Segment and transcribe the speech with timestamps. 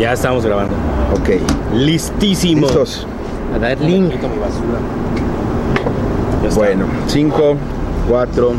[0.00, 0.74] Ya estamos grabando.
[1.12, 1.28] Ok.
[1.74, 2.62] Listísimo.
[2.62, 3.06] ¿Listos?
[3.54, 4.14] A dar link.
[6.54, 7.56] Bueno, 5,
[8.08, 8.52] 4.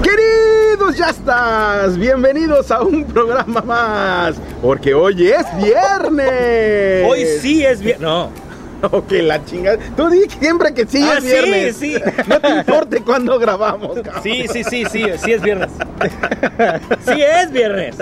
[0.00, 7.04] Queridos ya estás, bienvenidos a un programa más, porque hoy es viernes.
[7.04, 8.00] Hoy sí es viernes.
[8.00, 8.41] No.
[8.90, 9.78] Ok, la chingada.
[9.96, 11.76] Tú di siempre que sí Ah, es viernes.
[11.76, 11.96] sí.
[12.26, 14.22] No te importe cuándo grabamos, cabrón.
[14.22, 15.70] Sí, sí, sí, sí, sí es viernes.
[17.06, 17.96] Sí es viernes.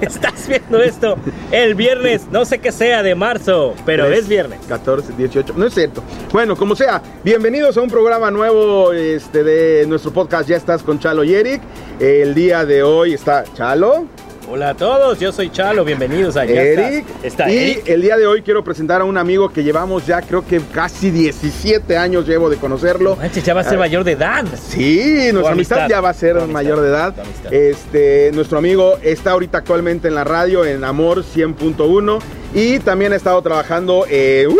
[0.00, 1.16] Estás viendo esto
[1.50, 4.60] el viernes, no sé qué sea de marzo, pero es viernes.
[4.68, 6.02] 14, 18, no es cierto.
[6.32, 10.48] Bueno, como sea, bienvenidos a un programa nuevo este, de nuestro podcast.
[10.48, 11.62] Ya estás con Chalo y Eric.
[11.98, 14.06] El día de hoy está Chalo,
[14.48, 17.06] Hola a todos, yo soy Chalo, bienvenidos a Ya Eric.
[17.22, 17.88] Está, Está y Eric.
[17.88, 21.10] el día de hoy quiero presentar a un amigo que llevamos ya, creo que casi
[21.10, 23.16] 17 años llevo de conocerlo.
[23.16, 24.44] Manches, ya va a ser Ah, mayor de edad.
[24.68, 27.14] Sí, nuestra amistad, amistad, ya va a ser amistad, mayor de edad.
[27.50, 32.18] Este, nuestro amigo está ahorita actualmente en la radio en Amor 100.1
[32.52, 34.50] y también ha estado trabajando en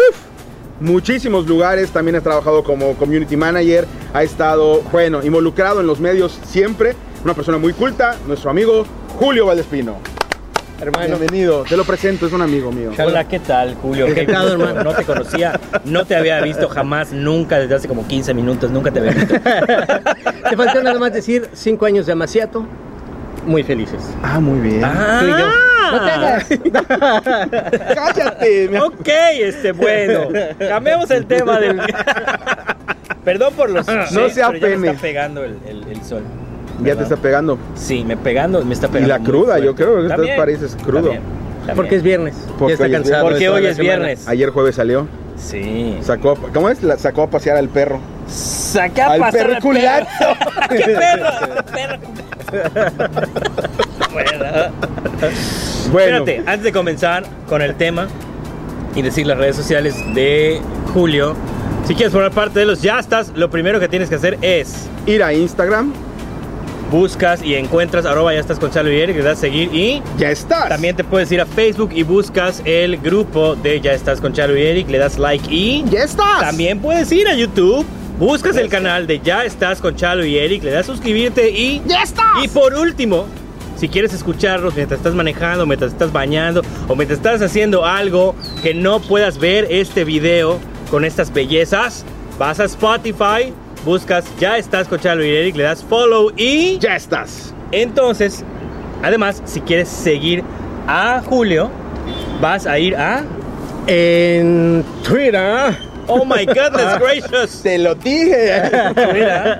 [0.81, 1.91] muchísimos lugares.
[1.91, 6.95] También ha trabajado como community manager, ha estado, bueno, involucrado en los medios siempre.
[7.25, 8.85] Una persona muy culta, nuestro amigo
[9.23, 9.99] Julio Valdespino.
[10.81, 11.07] Hermano.
[11.17, 12.91] Bienvenido, te lo presento, es un amigo mío.
[12.99, 14.07] Hola, ¿qué tal, Julio?
[14.13, 14.49] Qué gusto.
[14.55, 14.83] hermano.
[14.83, 18.91] No te conocía, no te había visto jamás, nunca, desde hace como 15 minutos, nunca
[18.91, 19.33] te había visto.
[20.51, 22.67] Te faltó nada más decir cinco años de Amaciato.
[23.47, 24.01] Muy felices.
[24.25, 24.81] Ah, muy bien.
[25.21, 25.49] Tú y yo.
[25.93, 26.47] No te hagas.
[27.95, 28.69] Cállate.
[28.71, 31.81] mi Ok, este, bueno, cambiemos el tema del...
[33.25, 33.87] Perdón por los...
[33.87, 36.25] No shades, sea pero ya me está pegando el, el- el sol.
[36.83, 37.59] Ya te está pegando.
[37.75, 39.09] Sí, me pegando, me está Y pegando.
[39.09, 41.03] la muy cruda, yo creo que También, pareces crudo.
[41.03, 41.23] también,
[41.59, 41.77] también.
[41.77, 42.35] Porque es viernes.
[42.59, 43.29] Porque ya está hoy es cansado.
[43.29, 43.97] Porque hoy la es semana.
[43.99, 44.29] viernes.
[44.29, 45.07] Ayer jueves salió.
[45.37, 45.99] Sí.
[46.03, 46.83] Sacó, ¿cómo es?
[46.83, 48.01] La- sacó a pasear al perro.
[48.29, 50.07] Saca a Al pasar perro al culiaco.
[50.69, 51.29] ¿Qué perro?
[51.73, 51.99] perro?
[54.13, 54.45] bueno.
[55.91, 58.09] Bueno, Espérate, antes de comenzar con el tema
[58.95, 60.61] y decir las redes sociales de
[60.95, 61.35] Julio,
[61.87, 64.87] si quieres formar parte de los Ya estás, lo primero que tienes que hacer es
[65.07, 65.93] ir a Instagram,
[66.93, 70.31] buscas y encuentras arroba ya estás con Chalo y Eric, le das seguir y ya
[70.31, 70.69] estás.
[70.69, 74.57] también te puedes ir a Facebook y buscas el grupo de Ya estás con Chalo
[74.57, 76.41] y Eric, le das like y ya estás.
[76.41, 77.87] también puedes ir a YouTube,
[78.19, 82.03] buscas el canal de Ya estás con Chalo y Eric, le das suscribirte y ya
[82.03, 82.45] estás.
[82.45, 83.25] y por último,
[83.79, 88.75] si quieres escucharlos mientras estás manejando, mientras estás bañando o mientras estás haciendo algo que
[88.75, 90.61] no puedas ver este video
[90.91, 92.05] con estas bellezas,
[92.39, 93.53] vas a Spotify,
[93.85, 97.55] buscas Ya estás con y Eric, le das follow y ya estás.
[97.73, 98.45] entonces,
[99.03, 100.43] además, si quieres seguir
[100.87, 101.71] a Julio,
[102.41, 103.25] vas a ir a
[103.87, 105.77] En Twitter.
[106.09, 107.63] Oh my goodness gracious.
[107.63, 108.61] Te lo dije.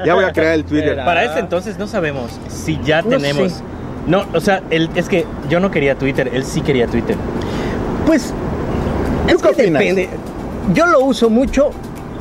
[0.05, 0.97] Ya voy a crear el Twitter.
[0.97, 3.53] Para este entonces no sabemos si ya No tenemos.
[3.53, 3.63] sé.
[4.07, 7.17] No, o sea, él, es que yo no quería Twitter, él sí quería Twitter.
[8.07, 8.33] Pues.
[9.29, 9.81] ¿Tú es qué que opinas?
[9.81, 10.09] depende.
[10.75, 11.71] Yo lo uso mucho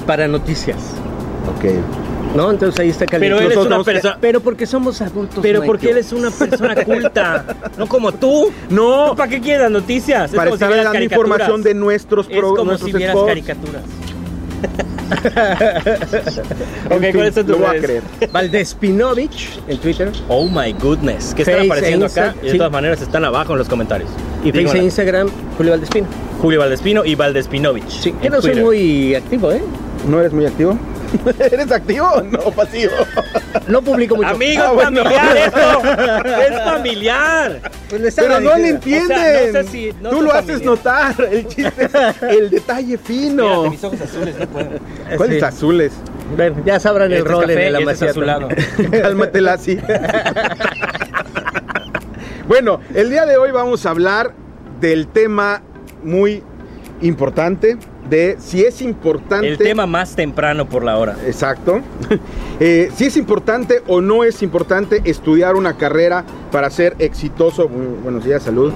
[0.05, 0.77] para noticias.
[1.57, 1.65] Ok.
[2.35, 2.49] ¿No?
[2.51, 3.43] Entonces ahí está Pero caliente.
[3.45, 4.17] él es una persona.
[4.21, 5.39] Pero porque somos adultos.
[5.41, 7.45] Pero porque él es una persona culta,
[7.77, 8.51] no como tú.
[8.69, 10.31] No, ¿Tú ¿Para qué quieres las noticias?
[10.31, 13.15] Es para si estar vieras dando información de nuestros Es pro- como nuestros si vieras
[13.15, 13.27] spots.
[13.27, 13.81] caricaturas.
[16.89, 18.03] En ok, fin, ¿cuáles son tus redes?
[18.31, 20.09] Valdespinovich en Twitter.
[20.29, 21.33] Oh my goodness.
[21.33, 22.35] ¿Qué están Face e apareciendo acá?
[22.41, 22.57] Y de sí.
[22.57, 24.09] todas maneras están abajo en los comentarios.
[24.43, 26.07] Y Facebook e Instagram, Julio Valdespino.
[26.41, 27.89] Julio Valdespino y Valdespinovich.
[27.89, 29.61] Sí, que no soy muy activo, ¿eh?
[30.07, 30.77] ¿No eres muy activo?
[31.39, 32.91] ¿Eres activo o no pasivo?
[33.67, 34.29] No publico mucho.
[34.29, 35.81] Amigo, Ah, es familiar esto.
[36.41, 37.61] Es familiar.
[37.89, 39.11] Pues Pero no le entienden.
[39.11, 41.15] O sea, no sé si- no Tú lo haces notar.
[41.31, 43.45] El chiste es el detalle fino.
[43.63, 44.69] Mírate, mis ojos azules no puedo.
[45.17, 45.45] ¿Cuáles Sí.
[45.45, 45.91] azules?
[46.35, 48.11] Bueno, ya sabrán el Este es rol el y este es amaciato.
[48.11, 48.47] azulado.
[49.01, 49.77] Cálmatela así.
[52.47, 54.33] bueno, el día de hoy vamos a hablar
[54.79, 55.61] del tema
[56.03, 56.43] muy
[57.01, 57.77] importante
[58.11, 59.47] de si es importante.
[59.47, 61.17] El tema más temprano por la hora.
[61.25, 61.81] Exacto.
[62.63, 67.67] Eh, si es importante o no es importante estudiar una carrera para ser exitoso.
[67.67, 68.71] Buenos días, salud.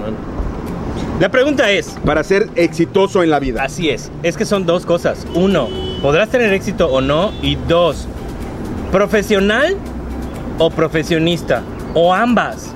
[1.19, 3.61] La pregunta es, Para ser exitoso en la vida.
[3.61, 5.27] así es, es que son dos cosas.
[5.35, 5.69] Uno,
[6.01, 7.31] podrás tener éxito o no.
[7.43, 8.07] Y dos,
[8.91, 9.75] profesional
[10.57, 11.61] o profesionista.
[11.93, 12.73] O ambas.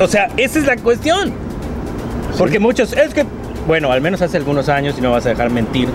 [0.00, 1.34] O sea, esa es la cuestión.
[2.38, 3.26] Porque muchos, es que,
[3.66, 5.88] bueno, al menos hace algunos años, y no vas a dejar mentir,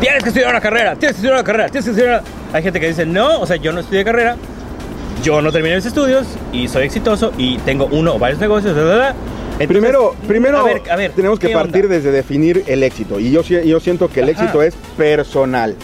[0.00, 2.56] tienes que estudiar una carrera, tienes que estudiar una carrera, tienes que estudiar una...
[2.56, 4.36] Hay gente que dice, no, o sea, yo no estudié carrera,
[5.22, 8.84] yo no terminé mis estudios y soy exitoso y tengo uno o varios negocios, bla,
[8.84, 9.08] bla, bla.
[9.58, 11.96] Entonces, primero, primero a ver, a ver, tenemos que ¿qué partir onda?
[11.96, 13.18] desde definir el éxito.
[13.18, 14.42] Y yo, si- yo siento que el Ajá.
[14.44, 15.74] éxito es personal.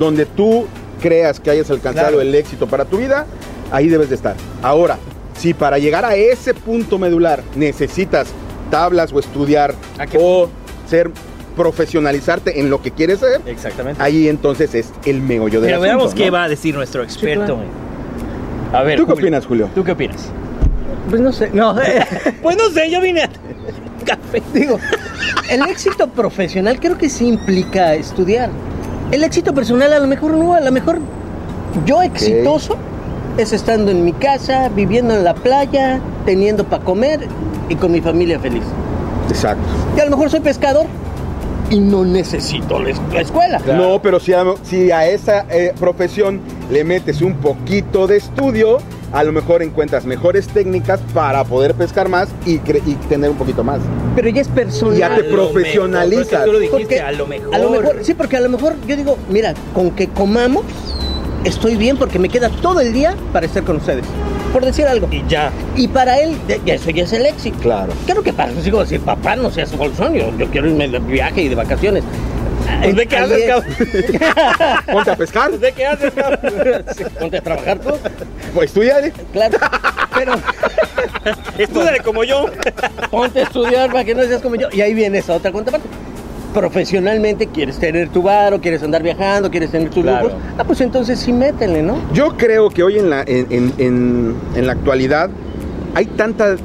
[0.00, 0.66] donde tú
[1.02, 2.20] creas que hayas alcanzado Claro.
[2.22, 3.26] el éxito para tu vida,
[3.70, 4.34] ahí debes de estar.
[4.62, 4.96] Ahora,
[5.38, 8.28] si para llegar a ese punto medular necesitas
[8.70, 9.74] tablas o estudiar
[10.18, 10.48] o
[10.90, 11.10] ser
[11.56, 14.02] profesionalizarte en lo que quieres ser, Exactamente.
[14.02, 17.44] ahí entonces es el meollo de Pero veamos qué va a decir nuestro experto.
[17.44, 17.56] claro.
[17.56, 17.68] güey.
[18.72, 19.68] A ver, ¿Tú qué Julio, opinas, Julio?
[19.74, 20.28] ¿Tú qué opinas?
[21.08, 21.50] Pues no sé.
[21.52, 21.74] No,
[22.42, 23.28] Pues no sé, yo vine a
[24.06, 24.42] café.
[24.54, 24.78] digo,
[25.50, 28.48] el éxito profesional creo que sí implica estudiar.
[29.10, 30.98] El éxito personal a lo mejor no, a lo mejor
[31.84, 32.76] yo exitoso
[33.38, 37.20] es estando en mi casa, viviendo en la playa, teniendo para comer
[37.68, 38.62] y con mi familia feliz.
[39.30, 39.62] Exacto.
[39.96, 40.86] Y a lo mejor soy pescador
[41.70, 43.58] y no necesito la es- la escuela.
[43.60, 43.80] Claro.
[43.92, 46.40] No, pero si a, si a esa eh, profesión
[46.70, 48.78] le metes un poquito de estudio,
[49.12, 53.62] a lo mejor encuentras mejores técnicas para poder pescar más y, y tener un poquito
[53.64, 53.80] más.
[54.16, 54.96] Pero ya es personal.
[54.98, 56.26] Ya te profesionalizas.
[56.32, 57.54] mejor, pero es que tú lo dijiste, Porque a lo mejor.
[57.54, 60.64] A lo mejor, sí, porque a lo mejor yo digo, mira, con que comamos,
[61.44, 64.04] estoy bien porque me queda todo el día para estar con ustedes.
[64.52, 65.08] Por decir algo.
[65.10, 65.50] Y ya.
[65.76, 67.56] Y para él, de- ya eso ya es el éxito.
[67.60, 67.92] Claro.
[68.06, 70.98] Claro que para sus hijos decir, papá, no seas bolsón, yo, yo quiero irme de
[70.98, 72.02] viaje y de vacaciones.
[72.82, 74.84] Pues ve qué haces, es- cabrón.
[74.92, 76.40] Ponte a pescar, ¿De qué haces, cabrón?
[77.18, 77.90] Ponte a trabajar tú,
[78.54, 79.12] pues estudiale.
[79.32, 79.58] claro.
[80.14, 80.32] Pero
[81.58, 82.46] Estudiale como yo.
[83.10, 84.68] ponte a estudiar para que no seas como yo.
[84.72, 85.88] Y ahí viene esa otra contraparte.
[86.54, 90.28] Profesionalmente quieres tener tu bar o quieres andar viajando, quieres tener tus Claro.
[90.28, 90.40] lujos.
[90.58, 91.96] Ah, pues entonces sí métele, ¿no?
[92.12, 95.30] Yo creo que hoy en la, en, en- en- en la actualidad
[95.94, 96.56] hay tanta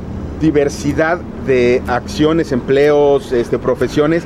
[0.42, 4.24] diversidad de acciones, empleos, este, profesiones,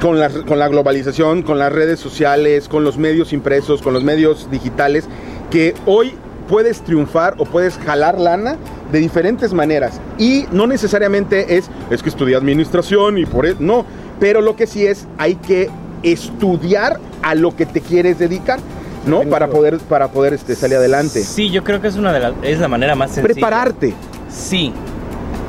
[0.00, 4.02] con la, con la globalización, con las redes sociales, con los medios impresos, con los
[4.04, 5.04] medios digitales,
[5.50, 6.14] que hoy
[6.48, 8.56] puedes triunfar o puedes jalar lana
[8.90, 10.00] de diferentes maneras.
[10.18, 13.86] Y no necesariamente es, es que estudié administración y por eso, no,
[14.20, 15.70] pero lo que sí es, hay que
[16.02, 18.58] estudiar a lo que te quieres dedicar.
[19.06, 19.22] ¿no?
[19.22, 21.22] Para poder, para poder este, salir adelante.
[21.22, 23.34] Sí, yo creo que es una de las, es la manera más sencilla.
[23.34, 23.94] Prepararte.
[24.30, 24.72] Sí.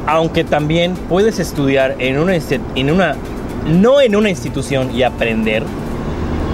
[0.07, 3.15] Aunque también puedes estudiar en una, en una
[3.65, 5.63] no en una institución y aprender.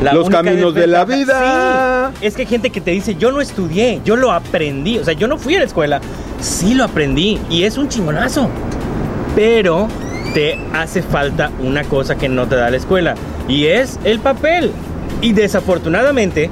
[0.02, 2.12] La Los caminos de la vida.
[2.20, 4.98] Sí, es que hay gente que te dice, yo no estudié, yo lo aprendí.
[4.98, 6.02] O sea, yo no fui a la escuela,
[6.40, 8.50] sí lo aprendí y es un chingonazo.
[9.36, 9.88] Pero
[10.34, 13.16] te hace falta una cosa que no te da la escuela
[13.48, 14.72] y es el papel.
[15.22, 16.50] Y desafortunadamente,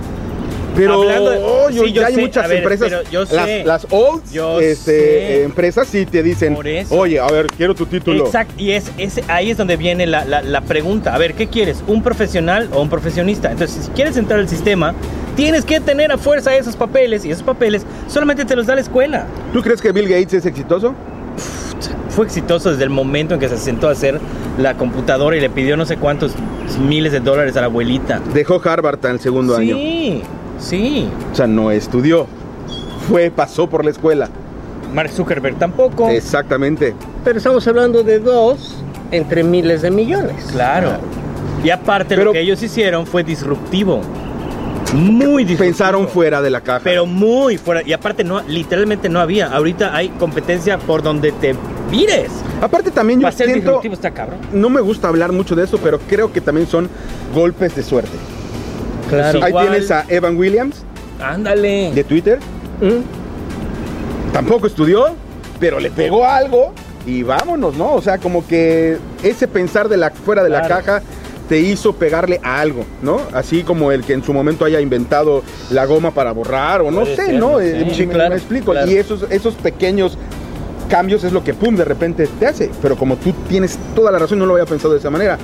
[0.76, 3.22] Pero Hablando de- oh, yo- sí, yo ya hay sé, muchas a ver, empresas, yo
[3.32, 3.64] las, sé.
[3.66, 6.56] las old Yo este, eh, empresas sí te dicen,
[6.92, 8.26] oye, a ver, quiero tu título.
[8.26, 11.14] Exacto, y es, es- ahí es donde viene la, la- la pregunta.
[11.16, 11.84] A ver, ¿qué quieres?
[11.88, 13.52] ¿Un profesional o un profesionista?
[13.52, 14.94] Entonces, si quieres entrar al sistema,
[15.36, 18.82] tienes que tener a fuerza esos papeles, y esos papeles solamente te los da la
[18.82, 19.26] escuela.
[19.52, 20.94] ¿Tú crees que Bill Gates es exitoso?
[22.20, 24.20] Fue exitoso desde el momento en que se sentó a hacer
[24.58, 26.34] la computadora y le pidió no sé cuántos
[26.86, 28.20] miles de dólares a la abuelita.
[28.34, 29.78] Dejó Harvard en el segundo año.
[29.78, 30.22] Sí,
[30.60, 31.10] sí.
[31.32, 32.28] O sea, no estudió.
[33.08, 34.28] Fue, pasó por la escuela.
[34.94, 36.10] Mark Zuckerberg tampoco.
[36.10, 36.94] Exactamente.
[37.24, 40.50] Pero estamos hablando de dos entre miles de millones.
[40.52, 40.98] Claro.
[41.64, 44.02] Y aparte Pero- lo que ellos hicieron fue disruptivo.
[44.94, 45.60] Muy disruptivo.
[45.60, 46.82] Pensaron fuera de la caja.
[46.84, 47.82] Pero muy fuera.
[47.86, 49.48] Y aparte, no, literalmente no había.
[49.48, 51.56] Ahorita hay competencia por donde te
[51.92, 52.32] mires.
[52.62, 54.40] Aparte también yo siento, disruptivo está cabrón.
[54.52, 56.90] no me gusta hablar mucho de eso, pero creo que también son
[57.34, 58.18] golpes de suerte.
[59.10, 59.44] Claro.
[59.44, 59.70] Ahí Igual.
[59.70, 60.84] tienes a Evan Williams
[61.22, 61.92] Ándale.
[61.94, 62.40] de Twitter.
[62.82, 64.34] ¿Mm?
[64.34, 65.08] Tampoco estudió,
[65.60, 66.74] pero le pegó algo
[67.06, 67.94] y vámonos, ¿no?
[67.94, 71.02] O sea, como que ese pensar de la fuera de la caja
[71.50, 73.20] te hizo pegarle a algo, ¿no?
[73.34, 77.02] Así como el que en su momento haya inventado la goma para borrar o no
[77.02, 77.60] Puede sé, ser, ¿no?
[77.60, 78.72] Eh, me- Sí, me, claro, explico.
[78.72, 78.90] claro.
[78.90, 80.18] Y esos, esos pequeños
[80.90, 82.70] cambios es lo que pum de repente te hace.
[82.82, 85.38] Pero como tú tienes toda la razón, no lo había pensado de esa manera.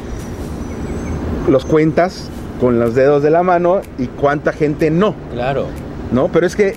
[1.49, 5.15] Los cuentas con los dedos de la mano y cuánta gente no.
[5.33, 5.65] Claro.
[6.11, 6.27] ¿no?
[6.29, 6.75] Pero es que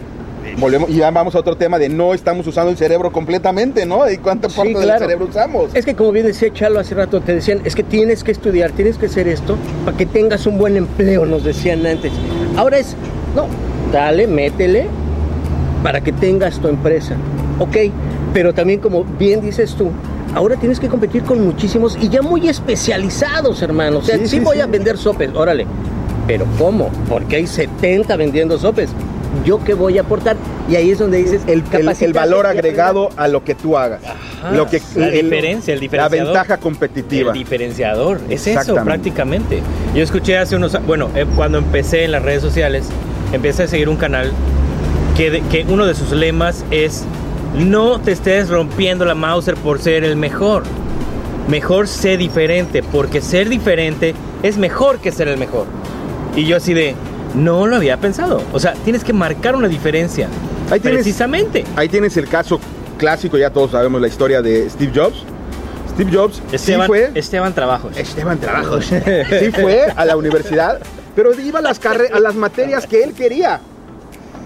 [0.57, 4.09] volvemos y ya vamos a otro tema de no estamos usando el cerebro completamente, ¿no?
[4.11, 4.99] ¿Y cuánta Sí, parte del claro.
[5.01, 5.75] cerebro usamos?
[5.75, 8.71] Es que como bien decía Chalo hace rato, te decían, es que tienes que estudiar,
[8.73, 12.13] tienes que hacer esto para que tengas un buen empleo, nos decían antes.
[12.57, 12.97] Ahora es,
[13.35, 13.47] no,
[13.93, 14.87] dale, métele
[15.83, 17.15] para que tengas tu empresa.
[17.59, 17.77] Ok,
[18.33, 19.91] pero también como bien dices tú,
[20.35, 23.99] ahora tienes que competir con muchísimos y ya muy especializados, hermano.
[23.99, 24.63] O sea, Sí, sí, sí, voy sí.
[24.63, 25.67] a vender sopes, órale.
[26.27, 26.91] Pero ¿cómo?
[27.09, 28.91] Porque hay 70 vendiendo sopes.
[29.45, 30.37] ¿Yo qué voy a aportar?
[30.69, 34.01] Y ahí es donde dices El, el- el valor agregado a lo que tú hagas.
[34.05, 36.27] Ajá, lo que, la diferencia, el La diferenciador.
[36.35, 37.33] ventaja competitiva.
[37.33, 39.61] El diferenciador, es eso prácticamente.
[39.95, 42.89] Yo escuché hace unos, bueno, eh, cuando empecé en las redes sociales,
[43.33, 44.33] empecé a seguir un canal
[45.17, 47.05] que, de- que uno de sus lemas es
[47.57, 50.65] no te estés rompiendo la Mauser por ser el mejor.
[51.49, 55.65] Mejor sé diferente, porque ser diferente es mejor que ser el mejor.
[56.37, 56.95] Y yo así de,
[57.35, 58.43] No lo había pensado.
[58.53, 60.29] O sea, tienes que marcar una diferencia.
[60.71, 61.65] Ahí tienes- Precisamente.
[61.77, 62.61] Ahí tienes el caso
[62.99, 65.23] clásico, ya todos sabemos la historia de Steve Jobs.
[65.95, 67.11] Steve Jobs Esteban, sí fue...
[67.15, 67.97] Esteban Trabajos.
[67.97, 68.87] Esteban Trabajos.
[69.41, 70.79] Sí fue a la universidad,
[71.17, 73.61] pero iba a las, a las materias que él quería.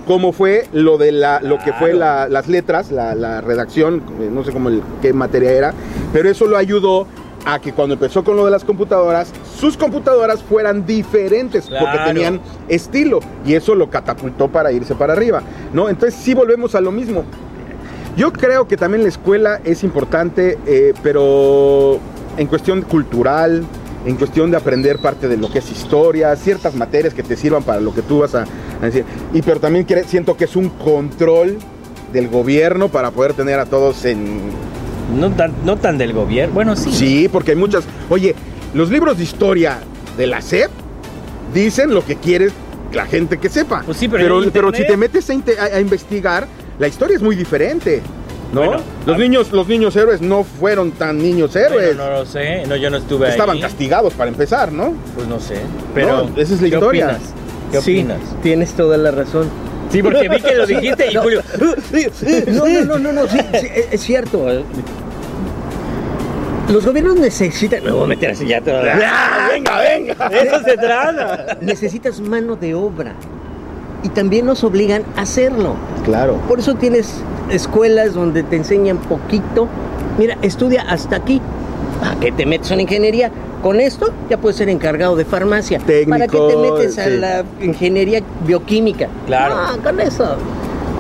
[0.07, 4.29] Como fue lo de la, lo que fue la- las letras, la, la redacción, eh,
[4.33, 5.75] no sé cómo el- qué materia era,
[6.13, 7.07] pero eso lo ayudó
[7.45, 12.41] a que cuando empezó con lo de las computadoras, sus computadoras fueran diferentes porque tenían
[12.69, 15.89] estilo y eso lo catapultó para irse para arriba, ¿no?
[15.89, 17.25] Entonces sí volvemos a lo mismo.
[18.17, 21.99] Yo creo que también la escuela es importante, eh, pero
[22.37, 23.65] en cuestión cultural,
[24.05, 27.63] en cuestión de aprender parte de lo que es historia, ciertas materias que te sirvan
[27.63, 28.45] para lo que tú vas a,
[28.81, 29.05] a decir.
[29.33, 31.59] Y pero también siento que es un control
[32.13, 34.41] del gobierno para poder tener a todos en...
[35.15, 36.55] No tan, no tan del gobierno.
[36.55, 36.91] Bueno, sí.
[36.93, 37.85] Sí, porque hay muchas...
[38.11, 38.35] Oye,
[38.75, 39.79] los libros de historia
[40.17, 40.71] de la SEP
[41.55, 42.49] dicen lo que quiere
[42.93, 43.83] la gente que sepa.
[43.85, 46.47] Pues sí, pero pero, pero si te metes a, inte- a- a investigar,
[46.79, 48.01] la historia es muy diferente.
[48.53, 48.61] ¿No?
[48.67, 51.97] Bueno, los a- niños, los niños héroes no fueron tan niños héroes.
[51.97, 52.67] Bueno, no lo sé.
[52.67, 53.63] No, yo no estuve Estaban ahí.
[53.63, 54.93] castigados para empezar, ¿no?
[55.15, 55.57] Pues no sé.
[55.95, 56.29] Pero.
[56.29, 57.05] No, esa es la ¿qué historia.
[57.07, 57.23] opinas?
[57.71, 58.19] ¿Qué sí, opinas?
[58.43, 59.49] tienes toda la razón.
[59.91, 61.23] Sí, porque vi que lo dijiste y No.
[61.23, 61.43] Julio.
[62.49, 63.39] No, no, no, no, no, sí,
[63.91, 64.47] es cierto.
[66.73, 67.85] Los gobiernos necesitan.
[67.85, 68.81] Me voy a meter así ya todo.
[69.05, 70.27] ¡Ah, venga, venga!
[70.29, 71.59] Eso se trata.
[71.61, 73.13] Necesitas mano de obra.
[74.03, 75.75] Y también nos obligan a hacerlo.
[76.05, 76.37] Claro.
[76.49, 77.15] Por eso tienes
[77.51, 79.69] escuelas donde te enseñan poquito.
[80.19, 81.41] Mira, estudia hasta aquí.
[82.01, 83.31] ¿Para qué te metes en ingeniería?
[83.63, 85.79] Con esto ya puedes ser encargado de farmacia.
[85.79, 87.11] Técnico, ¿Para qué te metes a sí.
[87.19, 89.07] la ingeniería bioquímica?
[89.27, 89.55] Claro.
[89.57, 90.37] Ah, con eso.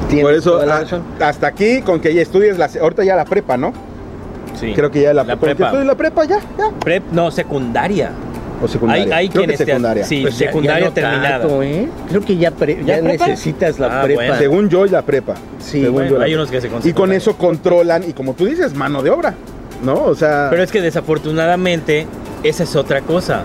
[0.08, 1.02] Tienes Por eso, toda la a- razón.
[1.20, 3.72] hasta aquí, con que ya estudies la, ahorita ya la prepa, ¿no?
[4.62, 4.72] Sí.
[4.74, 5.64] Creo que ya la, prepa.
[5.66, 6.70] estudies la prepa, ya, ya.
[6.80, 8.10] Prep, no, secundaria.
[8.62, 9.02] O secundaria.
[9.04, 10.04] Hay, hay Creo que quienes te- secundaria.
[10.04, 11.38] Sí, Pues secundaria ya no terminada.
[11.40, 11.88] tanto, ¿eh?
[12.08, 14.20] Creo que ya, pre- ¿Ya necesitas la Ah, prepa.
[14.20, 14.36] bueno.
[14.38, 15.34] Según yo, la prepa.
[15.58, 16.42] Sí, Según bueno, yo, la hay prepa.
[16.42, 19.34] unos que se Y con eso controlan, y como tú dices, mano de obra,
[19.82, 19.94] ¿no?
[20.04, 20.46] O sea...
[20.50, 22.06] Pero es que desafortunadamente,
[22.44, 23.42] esa es otra cosa.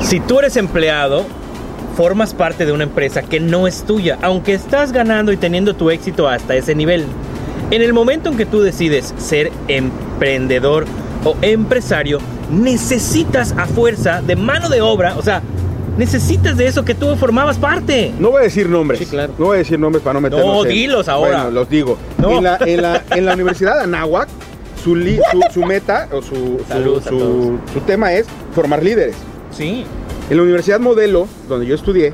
[0.00, 1.24] Si tú eres empleado,
[1.96, 5.90] formas parte de una empresa que no es tuya, aunque estás ganando y teniendo tu
[5.90, 7.04] éxito hasta ese nivel.
[7.70, 10.86] En el momento en que tú decides ser emprendedor
[11.24, 12.18] o empresario,
[12.50, 15.42] necesitas a fuerza de mano de obra, o sea,
[15.98, 18.12] necesitas de eso que tú formabas parte.
[18.18, 19.00] No voy a decir nombres.
[19.00, 19.34] Sí, claro.
[19.38, 21.36] No voy a decir nombres para no meternos No, en- dilos ahora.
[21.44, 21.98] Bueno, los digo.
[22.16, 22.38] No.
[22.38, 24.28] En, la, en, la, en la Universidad de Anáhuac,
[24.82, 29.16] su, li- su, su meta o su, tema es formar líderes.
[29.50, 29.84] Sí.
[30.30, 32.12] En la Universidad Modelo, donde yo estudié,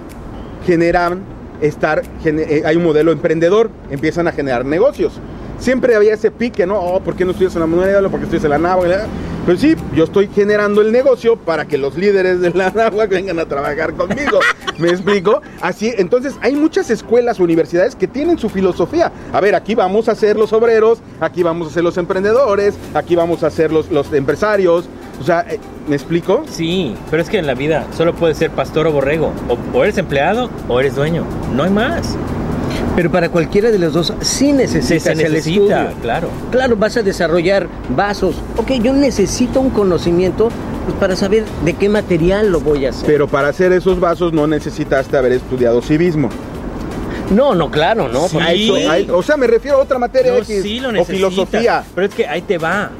[0.67, 1.21] generan
[1.61, 5.13] estar, eh, hay un modelo emprendedor, empiezan a generar negocios.
[5.59, 6.79] Siempre había ese pique, ¿no?
[6.79, 8.11] Oh, ¿por qué no estudias en la Modelo?
[8.11, 9.07] ¿Por qué estudias en la Náhuac?
[9.47, 13.39] Pero sí, yo estoy generando el negocio para que los líderes de la Náhuac vengan
[13.39, 14.41] a trabajar conmigo.
[14.79, 15.43] ¿Me explico?
[15.61, 19.13] Así, entonces hay muchas escuelas, universidades que tienen su filosofía.
[19.33, 23.15] A ver, aquí vamos a ser los obreros, aquí vamos a ser los emprendedores, aquí
[23.17, 24.89] vamos a ser los, los empresarios.
[25.21, 26.45] O sea, eh, ¿me explico?
[26.51, 29.33] Sí, pero es que en la vida solo puedes ser pastor o borrego.
[29.49, 31.25] O, o eres empleado o eres dueño.
[31.55, 32.17] No hay más.
[32.97, 36.01] Pero para cualquiera de los dos sí Se, necesitas se el necesita, estudio.
[36.03, 36.29] claro.
[36.53, 38.37] Claro, vas a desarrollar vasos.
[38.57, 40.49] Ok, yo necesito un conocimiento
[40.85, 43.05] pues, para saber de qué material lo voy a hacer.
[43.07, 46.29] Pero para hacer esos vasos no necesitaste haber estudiado civismo.
[47.31, 48.29] no, no, claro, no.
[48.29, 48.39] Sí.
[48.49, 51.83] eso- hay- o sea, me refiero a otra materia No, X, sí lo o filosofía.
[51.95, 52.91] Pero es que ahí te va.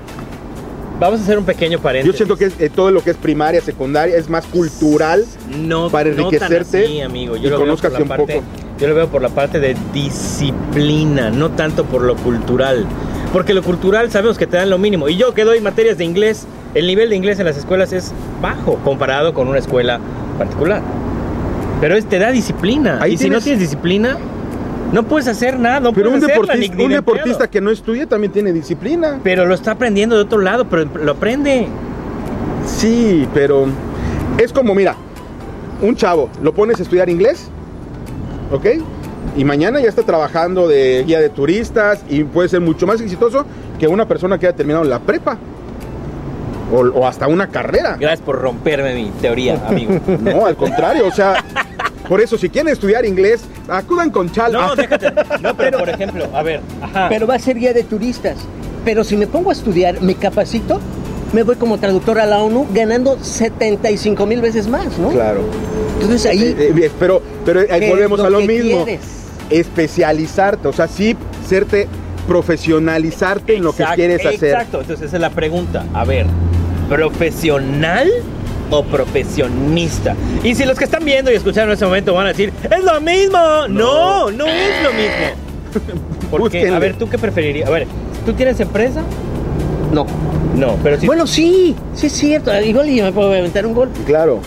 [0.99, 2.17] Vamos a hacer un pequeño Yo paréntesis.
[2.17, 5.25] siento que es, eh, todo lo que es primaria, secundaria, es más cultural.
[5.57, 7.37] no, para no tan enriquecerte así, amigo.
[7.37, 8.47] y Yo lo, veo por conozcas un parte, poco.
[8.79, 12.87] Yo lo veo por la parte de disciplina, no tanto por lo cultural.
[13.33, 15.09] Porque lo cultural sabemos que te dan lo mínimo.
[15.09, 18.13] Y yo que doy materias de inglés, el nivel de inglés en las escuelas es
[18.41, 19.99] bajo comparado con una escuela
[20.39, 20.83] particular.
[21.81, 22.99] Pero es, te da disciplina.
[23.01, 24.17] Ahí y si no tienes- disciplina,
[24.93, 25.81] no puedes hacer nada.
[25.81, 28.53] No Pero un hacerla, deportista, ni- ni un de deportista que no estudie también tiene
[28.53, 29.19] disciplina.
[29.25, 31.67] Pero lo está aprendiendo de otro lado, pero lo aprende.
[32.67, 33.67] Sí, pero
[34.39, 34.95] es como, mira,
[35.83, 37.51] un chavo, lo pones a estudiar inglés,
[38.55, 38.67] ¿ok?
[39.37, 43.45] Y mañana ya está trabajando de guía de turistas y puede ser mucho más exitoso
[43.79, 45.37] que una persona que haya terminado la prepa.
[46.73, 47.97] O, o hasta una carrera.
[48.01, 50.01] Gracias por romperme mi teoría, amigo.
[50.21, 51.45] No, al contrario, o sea,
[52.09, 54.53] por eso si quieren estudiar inglés, acudan con Chal.
[54.53, 55.13] No, Ah, déjate.
[55.43, 57.09] No, pero por ejemplo, a ver, ajá.
[57.11, 58.37] Pero va a ser guía de turistas.
[58.85, 60.81] Pero si me pongo a estudiar, me capacito,
[61.35, 65.11] me voy como traductor a la ONU ganando 75 mil veces más, ¿no?
[65.11, 65.43] Claro.
[66.01, 66.55] Entonces ahí...
[66.57, 68.85] Eh, eh, pero pero ahí ¿qué es volvemos a lo que mismo.
[68.85, 69.01] quieres?
[69.51, 71.89] Especializarte, o sea, sí, serte,
[72.29, 74.51] profesionalizarte en lo que Exacto, quieres hacer.
[74.51, 75.85] Exacto, entonces esa es la pregunta.
[75.93, 76.27] A ver,
[76.89, 78.09] ¿profesional
[78.71, 80.15] o profesionista?
[80.45, 82.85] Y si los que están viendo y escuchando en este momento van a decir, es
[82.85, 83.69] lo mismo.
[83.69, 85.43] No, no, es lo mismo.
[86.31, 86.77] Porque, Búsquenle.
[86.77, 87.69] a ver, ¿tú qué preferirías?
[87.69, 87.87] A ver,
[88.25, 89.03] ¿tú tienes empresa?
[89.93, 90.07] No.
[90.57, 91.07] No, pero si...
[91.07, 92.53] Bueno, sí, sí es cierto.
[92.61, 93.89] Igual yo me puedo aventar un gol.
[94.07, 94.39] Claro.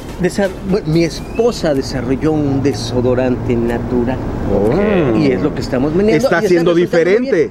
[0.69, 4.17] Bueno, mi esposa desarrolló un desodorante natural.
[4.53, 5.17] Oh.
[5.17, 6.25] Y es lo que estamos vendiendo.
[6.27, 7.49] Está siendo diferente.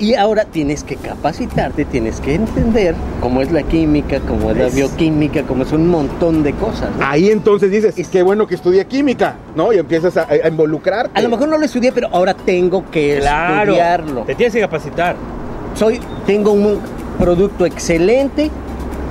[0.00, 4.66] Y ahora tienes que capacitarte, tienes que entender cómo es la química, cómo es la
[4.68, 6.90] Es- bioquímica, cómo es un montón de cosas.
[6.96, 7.04] ¿no?
[7.04, 9.72] Ahí entonces dices, qué bueno que estudié química, ¿no?
[9.72, 11.18] Y empiezas a, a involucrarte.
[11.18, 14.22] A lo mejor no lo estudié, pero ahora tengo que Claro, estudiarlo.
[14.22, 15.16] te tienes que capacitar.
[15.74, 16.78] Soy, tengo un
[17.18, 18.50] producto excelente,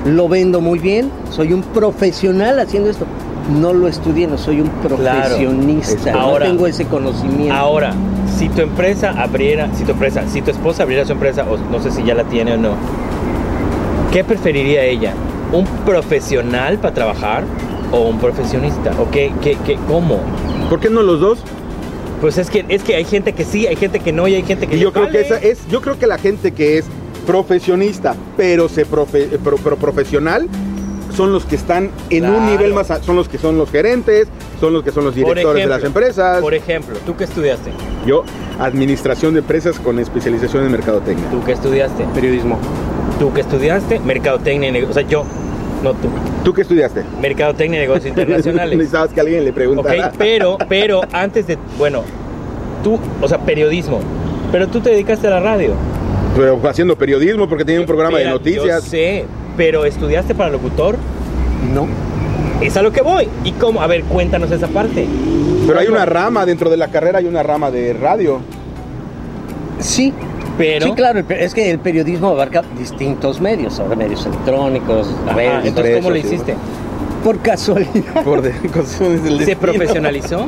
[0.06, 3.06] lo vendo muy bien, soy un profesional haciendo esto.
[3.60, 7.54] No lo estudié, no soy un profesionista, no Ahora- tengo ese conocimiento.
[7.54, 7.94] Ahora,
[8.38, 11.82] si tu empresa abriera, si tu empresa, si tu esposa abriera su empresa, o no
[11.82, 12.72] sé si ya la tiene o no,
[14.12, 15.14] ¿qué preferiría ella?
[15.54, 17.44] ¿Un profesional para trabajar
[17.94, 18.92] o un profesionista?
[19.00, 20.20] ¿O qué, qué, qué, cómo?
[20.70, 21.40] ¿Por qué no los dos?
[22.20, 24.44] Pues es que, es que hay gente que sí, hay gente que no y hay
[24.44, 25.26] gente que Y yo creo que vale.
[25.26, 26.86] esa es, yo creo que la gente que es
[27.28, 30.48] profesionista, pero se profe- pro- pro- profesional,
[31.16, 34.28] son los que están en un nivel más, a- son los que son los gerentes,
[34.60, 36.42] son los que son los directores de las empresas.
[36.42, 37.72] Por ejemplo, ¿tú qué estudiaste?
[38.06, 38.24] Yo,
[38.60, 41.30] administración de empresas con especialización en mercadotecnia.
[41.30, 42.06] ¿Tú qué estudiaste?
[42.16, 42.58] Periodismo.
[43.20, 44.00] ¿Tú qué estudiaste?
[44.00, 44.98] Mercadotecnia y negocios.
[44.98, 45.24] O sea, yo,
[45.84, 46.08] no tú.
[46.44, 47.04] ¿Tú qué estudiaste?
[47.22, 48.78] Mercadotecnia y negocios internacionales.
[48.78, 50.12] Necesitabas que alguien le Ok, preguntara.
[50.18, 52.04] pero, pero antes de, bueno,
[52.84, 54.00] tú, o sea, periodismo,
[54.52, 55.72] pero tú te dedicaste a la radio.
[56.38, 58.84] Pero haciendo periodismo porque tenía un programa de noticias.
[58.84, 59.26] Yo sé,
[59.58, 60.96] pero estudiaste para locutor.
[61.74, 61.88] No.
[62.62, 63.28] Es a lo que voy.
[63.44, 63.82] ¿Y cómo?
[63.82, 65.08] A ver, cuéntanos esa parte.
[65.66, 68.40] Pero hay una rama dentro de la carrera, hay una rama de radio.
[69.80, 70.14] Sí,
[70.58, 70.86] Pero.
[70.88, 75.98] sí, claro, es que el periodismo abarca distintos medios, ahora medios electrónicos, Ajá, redes, entonces,
[75.98, 76.56] ¿cómo lo hiciste?
[77.24, 78.24] por casualidad.
[78.24, 78.54] Por de-
[79.46, 80.48] Se profesionalizó.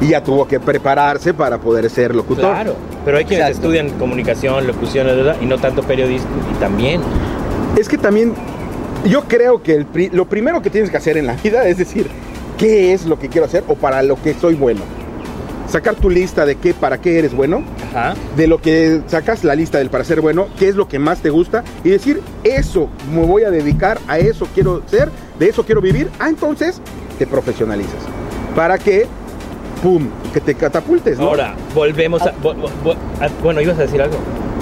[0.00, 2.44] Y ya tuvo que prepararse para poder ser locutor.
[2.44, 2.74] Claro.
[3.04, 3.66] Pero hay quienes Exacto.
[3.68, 5.06] estudian comunicación, locución,
[5.40, 6.28] y no tanto periodismo.
[6.56, 7.00] Y también.
[7.76, 8.34] Es que también
[9.04, 11.78] yo creo que el pri- lo primero que tienes que hacer en la vida es
[11.78, 12.06] decir,
[12.58, 14.80] ¿qué es lo que quiero hacer o para lo que soy bueno?
[15.68, 17.62] Sacar tu lista de qué, para qué eres bueno,
[17.94, 18.14] Ajá.
[18.36, 21.18] de lo que sacas la lista del para ser bueno, qué es lo que más
[21.20, 25.64] te gusta y decir, eso me voy a dedicar, a eso quiero ser, de eso
[25.66, 26.08] quiero vivir.
[26.20, 26.80] Ah, entonces
[27.18, 28.00] te profesionalizas.
[28.56, 29.06] Para que,
[29.82, 31.24] pum, que te catapultes, ¿no?
[31.28, 34.16] Ahora, volvemos a, vo- vo- vo- a- Bueno, ibas a decir algo.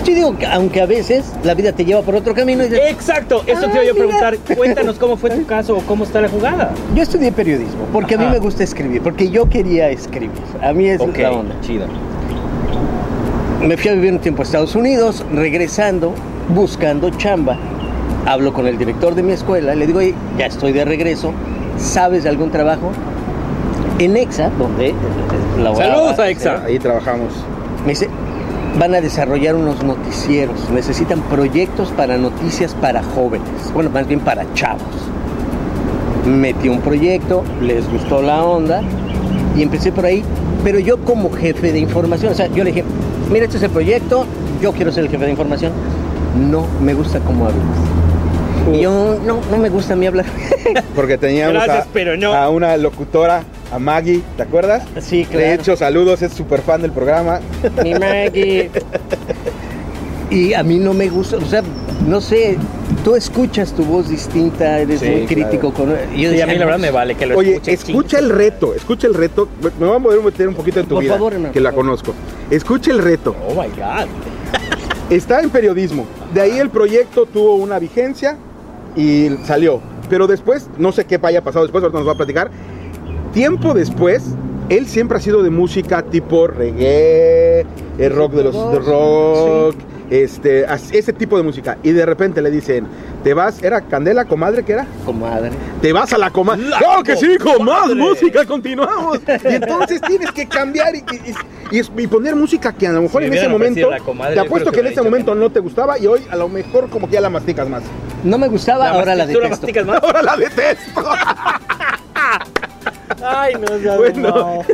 [0.04, 2.90] Yo digo que aunque a veces la vida te lleva por otro camino y dices,
[2.90, 4.06] Exacto, eso te Ah, iba yo a mira.
[4.06, 4.36] preguntar.
[4.56, 6.70] Cuéntanos cómo fue tu caso o cómo está la jugada.
[6.94, 8.26] yo estudié periodismo porque a Ajá.
[8.28, 10.30] mí me gusta escribir, porque yo quería escribir.
[10.62, 11.54] A mí es la onda.
[11.60, 11.86] chido.
[13.62, 16.12] Me fui a vivir un tiempo a Estados Unidos, regresando,
[16.54, 17.56] buscando chamba.
[18.26, 21.32] Hablo con el director de mi escuela, le digo, "Oye, ya estoy de regreso,
[21.78, 22.92] ¿sabes de algún trabajo?
[23.98, 24.94] En EXA, donde
[25.58, 26.64] laboraba, Saludos a EXA.
[26.64, 27.32] Ahí trabajamos.
[27.84, 28.08] Me dice,
[28.78, 34.44] van a desarrollar unos noticieros, necesitan proyectos para noticias para jóvenes, bueno, más bien para
[34.54, 34.82] chavos.
[36.26, 38.82] Metí un proyecto, les gustó la onda
[39.56, 40.22] y empecé por ahí,
[40.64, 42.84] pero yo como jefe de información, o sea, yo le dije,
[43.30, 44.26] mira, este es el proyecto,
[44.60, 45.72] yo quiero ser el jefe de información.
[46.50, 47.62] No, me gusta cómo hablas.
[48.74, 50.26] Y yo, no, no me gusta a mí hablar.
[50.94, 52.34] Porque teníamos Gracias, a, pero no.
[52.34, 54.84] a una locutora, a Maggie, ¿te acuerdas?
[55.00, 55.46] sí, claro.
[55.46, 57.40] De hecho, saludos, es súper fan del programa.
[57.82, 58.70] Mi Maggie.
[60.30, 61.62] Y a mí no me gusta, o sea,
[62.06, 62.58] no sé,
[63.04, 65.90] tú escuchas tu voz distinta, eres Sí, muy crítico con...
[65.90, 67.72] Yo Sí, decía, a mí la verdad me vale que lo Oye, escuche.
[67.72, 69.48] escucha el reto, escucha el reto.
[69.78, 72.12] Me voy a poder meter un poquito en tu Por vida, favor, que la conozco.
[72.50, 73.36] Escucha el reto.
[73.48, 74.08] Oh my God.
[75.10, 76.04] Está en periodismo.
[76.34, 78.36] De ahí el proyecto tuvo una vigencia
[78.96, 79.80] y salió.
[80.10, 82.50] Pero después, no sé qué haya pasado después, ahorita nos va a platicar.
[83.36, 84.22] Tiempo después,
[84.70, 87.66] él siempre ha sido de música tipo reggae,
[87.98, 89.76] el rock de los de rock,
[90.08, 91.76] este, ese tipo de música.
[91.82, 92.86] Y de repente le dicen,
[93.22, 94.86] te vas, ¿era Candela, comadre, qué era?
[95.04, 95.50] Comadre.
[95.82, 96.62] Te vas a la comadre.
[96.62, 97.94] La ¡Claro que sí, con más comadre!
[97.96, 98.46] música!
[98.46, 99.18] Continuamos.
[99.44, 101.00] Y entonces tienes que cambiar y,
[101.70, 103.90] y- y- y poner música que a lo mejor Si en ese momento.
[103.90, 106.48] la comadre, te apuesto que en ese momento no te gustaba y hoy a lo
[106.48, 107.82] mejor como que ya la masticas más.
[108.24, 109.48] No me gustaba, ahora la mastic- ¿tú detesto.
[109.66, 110.00] masticas más?
[110.02, 111.02] Ahora la detesto.
[113.26, 114.28] Ay, no, no, Bueno.
[114.28, 114.64] no.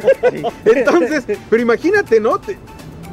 [0.65, 2.39] Entonces, pero imagínate, ¿no?
[2.39, 2.59] Te-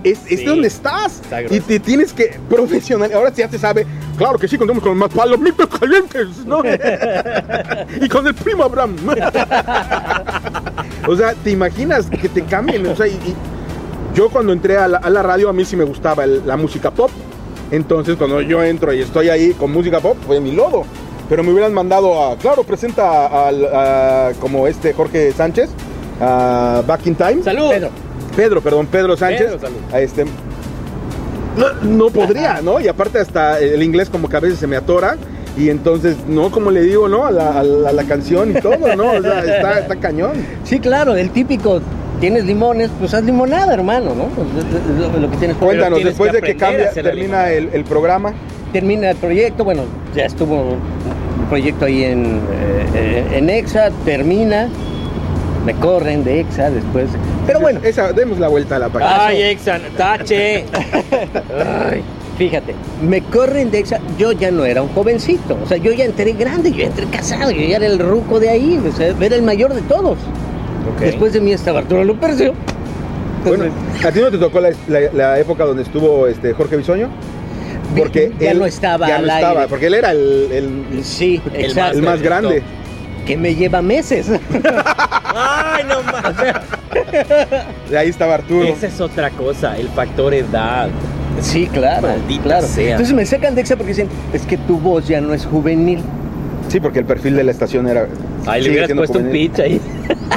[0.04, 0.46] es, es Sí.
[0.46, 1.20] donde estás.
[1.22, 3.12] Está Y te tienes que profesional.
[3.14, 3.86] Ahora sí ya se sabe.
[4.18, 6.62] Claro que sí, contamos con más palomitas calientes, ¿no?
[8.02, 8.96] y con el primo Abraham.
[11.08, 12.86] o sea, ¿te imaginas que te cambien?
[12.88, 13.36] O sea, y, y
[14.16, 16.58] yo cuando entré a la, a la radio, a mí sí me gustaba el- la
[16.58, 17.12] música pop.
[17.72, 20.84] Entonces, cuando yo entro y estoy ahí con música pop, fue mi lodo.
[21.30, 25.70] Pero me hubieran mandado a, claro, presenta al, a- como este Jorge Sánchez,
[26.20, 27.44] a Back in Time.
[27.44, 27.70] Salud.
[27.70, 27.90] Pedro.
[28.36, 29.48] Pedro, perdón, Pedro Sánchez.
[29.48, 29.78] Pedro, salud.
[29.94, 30.26] a este,
[31.58, 32.80] no, no podría, ¿no?
[32.80, 35.18] Y aparte hasta el inglés como que a veces se me atora.
[35.58, 37.26] Y entonces, no, como le digo, ¿no?
[37.26, 39.12] A la, a la- a la canción y todo, ¿no?
[39.12, 40.34] O sea, está, está cañón.
[40.64, 41.82] Sí, claro, el típico,
[42.22, 44.26] tienes limones, pues haz limonada, hermano, ¿no?
[44.28, 46.92] Pues, es- es lo, lo que tienes que Cuéntanos, tienes después que de que cambia,
[46.92, 48.34] termina el, el programa.
[48.72, 49.84] Termina el proyecto, bueno,
[50.16, 52.40] ya estuvo un proyecto ahí en,
[52.96, 54.68] eh, en EXA, termina,
[55.66, 57.10] me corren de EXA después,
[57.46, 59.28] pero bueno, Esa, demos la vuelta a la página.
[59.28, 60.66] Ay, Exan, tache.
[61.92, 62.02] ay,
[62.38, 62.74] fíjate,
[63.08, 66.34] me corren de EXA, yo ya no era un jovencito, o sea, yo ya entré
[66.34, 69.36] grande, yo ya entré casado, yo ya era el ruco de ahí, o sea, era
[69.36, 70.18] el mayor de todos.
[71.00, 72.54] Después de mí estaba Arturo Lupercio.
[73.46, 73.66] Bueno,
[74.06, 77.10] ¿a ti no te tocó la, la- la época donde estuvo este Jorge Bisoño?
[77.98, 79.48] Porque ya él no estaba ya al no aire.
[79.48, 81.98] estaba, porque él era el, el- Sí, El exacto.
[81.98, 82.62] el más grande.
[83.26, 84.28] Que me lleva meses.
[85.24, 86.54] Ay, no mames.
[87.90, 88.66] De ahí estaba Arturo.
[88.66, 90.90] Esa es otra cosa, el factor edad.
[91.42, 92.08] Sí, claro.
[92.08, 92.68] Maldita claro.
[92.68, 92.92] sea.
[92.92, 96.00] Entonces me sacan de EXA porque dicen, es que tu voz ya no es juvenil.
[96.68, 98.08] Sí, porque el perfil de la estación era.
[98.46, 99.50] Ay, le hubieras puesto un juvenil.
[99.52, 99.82] pitch ahí.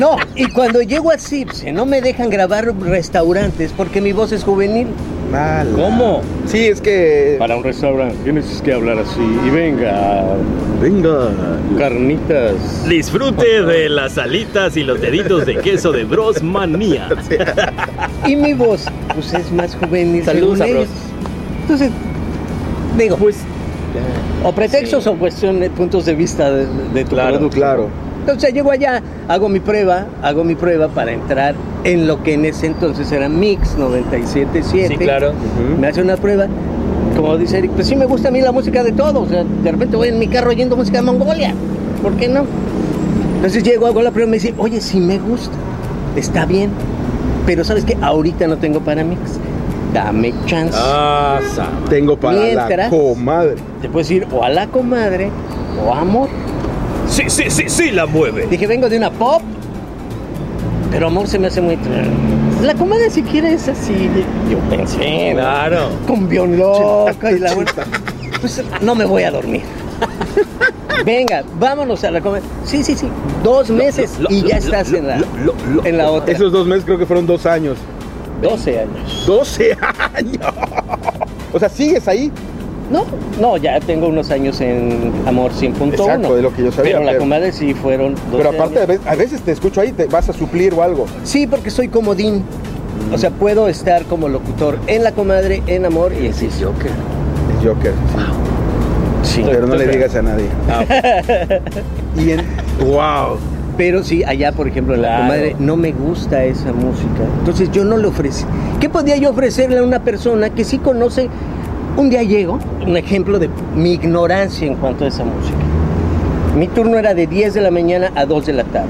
[0.00, 4.44] No, y cuando llego a CIPSE no me dejan grabar restaurantes porque mi voz es
[4.44, 4.88] juvenil.
[5.74, 6.20] ¿Cómo?
[6.46, 7.36] Sí, es que.
[7.38, 9.20] Para un restaurante tienes que hablar así.
[9.46, 10.24] Y venga,
[10.80, 11.28] Venga.
[11.78, 12.86] carnitas.
[12.88, 17.08] Disfrute de las alitas y los deditos de queso de Bros Manía.
[18.26, 20.24] Y mi voz, pues es más juvenil.
[20.24, 20.88] Saludos, según ellos.
[20.88, 21.12] sabrosos.
[21.62, 21.90] Entonces,
[22.96, 23.38] digo, Pues,
[24.44, 25.10] o pretextos sí.
[25.10, 27.56] o cuestión de puntos de vista de, de tu Claro, producto.
[27.56, 27.88] Claro.
[28.22, 31.54] Entonces llego allá, hago mi prueba, hago mi prueba para entrar
[31.84, 34.88] en lo que en ese entonces era Mix 97.7.
[34.88, 35.32] sí, claro.
[35.80, 36.46] Me hace una prueba,
[37.16, 39.22] como dice Eric, pues sí me gusta a mí la música de todo.
[39.22, 41.52] O sea, de repente voy en mi carro oyendo música de Mongolia.
[42.00, 42.44] ¿Por qué no?
[43.36, 45.54] Entonces llego, hago la prueba y me dice, oye, sí me gusta,
[46.14, 46.70] está bien.
[47.44, 49.20] Pero sabes que ahorita no tengo para Mix.
[49.92, 50.78] Dame chance.
[50.80, 51.40] Ah,
[51.90, 53.56] Tengo para la Mientras- comadre.
[53.82, 55.28] Te puedes ir o a la comadre
[55.84, 56.28] o a amor.
[57.12, 58.46] Sí, sí, sí, sí, la mueve.
[58.46, 59.42] Dije, vengo de una pop,
[60.90, 61.78] pero amor se me hace muy...
[62.62, 64.08] La comedia si quieres es así,
[64.50, 65.40] yo pensé, ¿no?
[65.40, 65.88] Claro.
[66.06, 67.84] Cumbión loca y la vuelta.
[68.40, 69.60] Pues no me voy a dormir.
[71.04, 72.48] Venga, vámonos a la comedia.
[72.64, 73.08] Sí, sí, sí,
[73.44, 75.84] dos meses lo, y ya estás lo, en la, lo, lo, lo.
[75.84, 76.32] en la otra.
[76.32, 77.76] Esos dos meses creo que fueron dos años.
[78.40, 79.26] 12 años.
[79.26, 79.76] 12
[80.14, 80.38] años.
[81.52, 82.32] O sea, sigues ahí.
[82.92, 83.04] No,
[83.40, 85.92] no, ya tengo unos años en Amor 100.1.
[85.94, 88.82] Exacto, de lo que yo sabía, Pero la comedia sí fueron 12 Pero aparte, a
[88.82, 88.88] años.
[88.88, 91.06] veces, a veces te escucho ahí, te vas a suplir o algo.
[91.24, 92.42] Sí, porque soy comodín.
[93.12, 96.48] O sea, puedo estar como locutor en La Comadre, en Amor y así.
[96.62, 96.90] Joker.
[97.58, 97.92] Es Joker.
[99.22, 99.42] Sí.
[99.44, 100.46] Pero no le digas a nadie.
[102.16, 102.40] y en.
[102.86, 103.38] ¡Wow!
[103.76, 105.16] Pero sí, allá, por ejemplo, en La.
[105.18, 107.22] Comadre no me gusta esa música.
[107.38, 108.44] Entonces yo no le ofrecí.
[108.80, 111.28] ¿Qué podía yo ofrecerle a una persona que sí conoce?
[111.96, 115.58] Un día llego, un ejemplo de mi ignorancia en cuanto a esa música.
[116.56, 118.88] Mi turno era de 10 de la mañana a 2 de la tarde.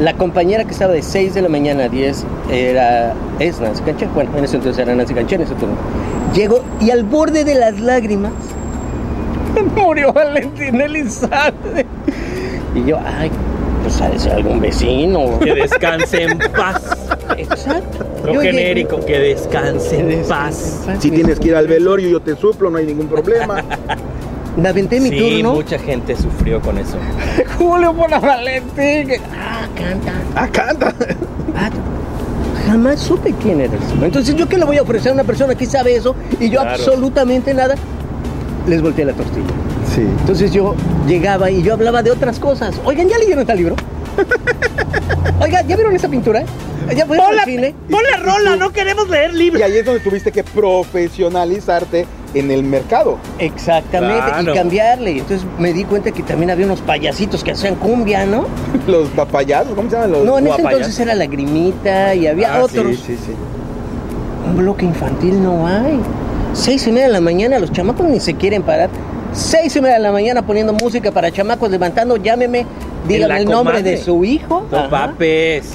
[0.00, 4.08] La compañera que estaba de 6 de la mañana a 10 era, es Nancy Canchen.
[4.14, 5.74] Bueno, en ese entonces era Nancy Canchen, en ese turno.
[6.34, 8.32] Llego y al borde de las lágrimas
[9.76, 11.84] murió Valentín Elizalde.
[12.74, 13.30] Y yo, ay,
[13.82, 15.38] pues ha de ser algún vecino.
[15.40, 16.96] Que descanse en paz.
[17.36, 18.01] Exacto.
[18.24, 20.82] Lo Yo llegué- genérico, que descanse en paz.
[21.00, 23.62] Si tienes que ir al velorio, yo te suplo, no hay ningún problema.
[24.56, 25.54] Me aventé mi Sí, turno.
[25.54, 26.96] mucha gente sufrió con eso.
[27.58, 29.10] Julio por la Valentín.
[29.34, 30.12] Ah, canta.
[30.36, 30.94] ¡Ah, canta!
[31.56, 31.70] Ah,
[32.66, 34.04] jamás supe quién era el señor.
[34.04, 36.60] Entonces, ¿yo qué le voy a ofrecer a una persona que sabe eso y yo
[36.60, 36.70] Claro.
[36.76, 37.74] absolutamente nada?
[38.68, 39.46] Les volteé la tortilla.
[39.94, 40.02] Sí.
[40.02, 40.74] Entonces yo
[41.08, 42.74] llegaba y yo hablaba de otras cosas.
[42.84, 43.74] Oigan, ¿ya leyeron este libro?
[45.42, 46.44] Oigan, ¿ya vieron esa pintura?
[46.96, 47.74] ¿Ya fueron al cine?
[47.90, 49.62] pon la rola, no queremos leer Y libros.
[49.62, 53.18] ahí es donde tuviste que profesionalizarte en el mercado.
[53.38, 54.52] Exactamente, Claro.
[54.52, 55.10] y cambiarle.
[55.18, 58.46] Entonces me di cuenta que también había unos payasitos que hacían cumbia, ¿no?
[58.86, 60.24] Los papayazos, ¿cómo se llaman los?
[60.24, 60.78] No, en ese guapayas.
[60.80, 62.96] entonces era Lagrimita y había Ah, otros.
[62.96, 63.32] Sí, sí, sí.
[64.48, 66.00] Un bloque infantil no hay.
[66.54, 68.90] Seis y media de la mañana, los chamacos ni se quieren parar.
[69.34, 72.66] Seis y media de la mañana poniendo música para chamacos levantando, llámeme,
[73.08, 74.66] dígame el nombre de su hijo.
[74.70, 75.72] No papes.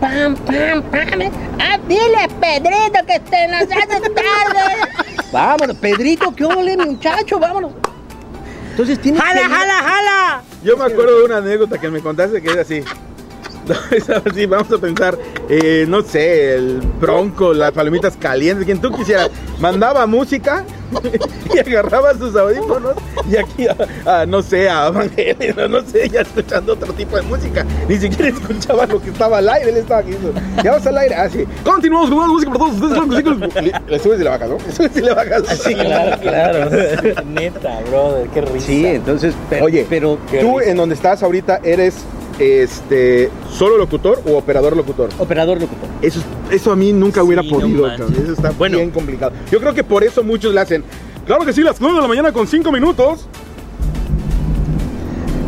[0.00, 1.30] Pam, pam, pam.
[1.58, 5.22] Ah, dile, Pedrito, que te nos hace tarde.
[5.32, 7.38] vámonos, Pedrito, ¿qué ole, muchacho?
[7.38, 7.72] Vámonos.
[8.70, 9.38] Entonces tienes que...
[9.38, 10.42] jala!
[10.62, 12.84] Yo me acuerdo de una anécdota que me contaste que es así.
[14.26, 15.16] Así, vamos a pensar,
[15.48, 19.30] eh, no sé, el bronco, las palomitas calientes, quien tú quisieras.
[19.60, 20.64] Mandaba música
[21.54, 22.94] y agarraba sus audífonos
[23.30, 23.76] y aquí, ah,
[24.06, 27.64] ah, no sé, a Van Halen, no, no sé, ya escuchando otro tipo de música.
[27.88, 30.10] Ni siquiera escuchaba lo que estaba al aire, él estaba aquí.
[30.12, 31.44] diciendo, Ya vas al aire, así.
[31.64, 33.64] Continuamos con más música para todos ustedes.
[33.64, 34.56] Le, le subes y le bajas, ¿no?
[34.58, 35.42] Le subes y le bajas.
[35.62, 36.70] Sí, claro, claro.
[37.26, 38.66] Neta, brother, qué risa.
[38.66, 41.96] Sí, entonces, pero, Oye, pero tú en donde estás ahorita eres
[42.40, 45.08] este solo locutor o operador locutor.
[45.18, 45.88] operador locutor.
[46.02, 47.82] Eso, es- eso a mí nunca Sí, hubiera no podido.
[47.86, 48.06] manches.
[48.06, 48.22] cabrón.
[48.24, 48.78] Eso está Bueno.
[48.78, 49.32] bien complicado.
[49.50, 50.84] Yo creo que por eso muchos le hacen.
[51.26, 53.26] Claro que sí, las 9 de la mañana con 5 minutos.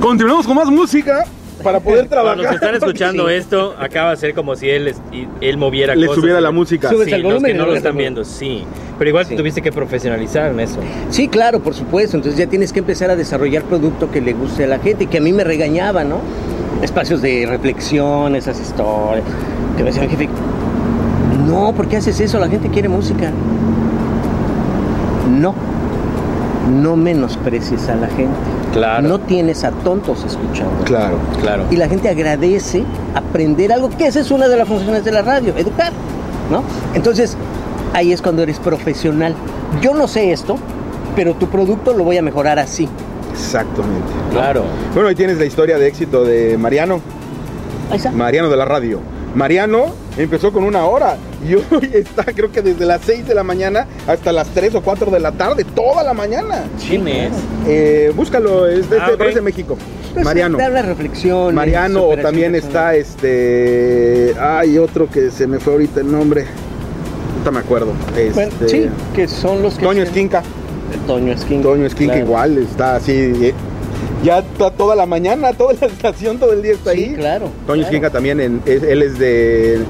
[0.01, 1.25] Continuamos con más música
[1.63, 2.39] para poder trabajar.
[2.39, 3.35] los que están escuchando Sí.
[3.35, 6.21] esto, acaba de ser como si él, es- y- él moviera Le cosas.
[6.21, 6.91] subiera la música.
[6.91, 8.65] Sube- Sí, el los volumen que y no lo están viendo, sí.
[8.99, 9.37] Pero igual Sí.
[9.37, 10.79] tuviste que profesionalizar en eso.
[11.11, 12.17] Sí, claro, por supuesto.
[12.17, 15.07] Entonces ya tienes que empezar a desarrollar producto que le guste a la gente y
[15.07, 16.21] que a mí me regañaba, ¿no?
[16.83, 19.25] Espacios de reflexión, esas historias.
[19.77, 20.29] Que me decía mi jefe,
[21.47, 22.39] no, ¿por qué haces eso?
[22.39, 23.31] La gente quiere música.
[25.31, 25.55] No,
[26.83, 28.39] no menosprecies a la gente.
[28.73, 29.09] Claro.
[29.09, 30.85] No tienes a tontos escuchando.
[30.85, 31.17] Claro.
[31.41, 31.65] Claro.
[31.71, 35.23] Y la gente agradece aprender algo, que esa es una de las funciones de la
[35.23, 35.93] radio, educar,
[36.51, 36.63] ¿no?
[36.95, 37.37] Entonces,
[37.93, 39.35] ahí es cuando eres profesional.
[39.81, 40.57] Yo no sé esto,
[41.17, 42.89] pero tu producto lo voy a mejorar así.
[43.33, 44.07] Exactamente.
[44.31, 44.65] Claro.
[44.95, 47.01] Bueno, ahí tienes la historia de éxito de Mariano.
[47.91, 48.11] Ahí está.
[48.13, 49.01] Mariano de la radio.
[49.35, 51.17] Mariano empezó con una hora
[51.49, 54.83] y hoy está creo que desde las 6 de la mañana hasta las 3 o
[54.83, 56.65] 4 de la tarde, toda la mañana.
[56.87, 57.33] ¿Quién es?
[57.67, 59.19] Eh, búscalo, es de, Ah, de- ok.
[59.19, 59.77] pero es de México.
[60.13, 60.59] Pues, Mariano.
[60.59, 61.55] Dar la reflexión.
[61.55, 64.35] Mariano o también está este.
[64.39, 66.45] Hay otro que se me fue ahorita el nombre.
[67.33, 67.93] Ahorita me acuerdo.
[68.15, 69.85] Este, sí, que son los que...
[69.87, 70.43] Toño se- Esquinca.
[71.07, 71.63] Toño Esquinca.
[71.69, 72.19] Toño claro.
[72.21, 73.13] igual está así.
[73.13, 73.55] eh,
[74.25, 77.15] Ya está toda la mañana, toda la estación, todo el día está Sí, ahí.
[77.15, 77.47] claro.
[77.47, 77.83] Toño claro.
[77.83, 79.81] Esquinca también, en- es- él es de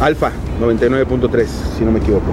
[0.00, 1.46] Alfa 99.3,
[1.78, 2.24] si no me equivoco.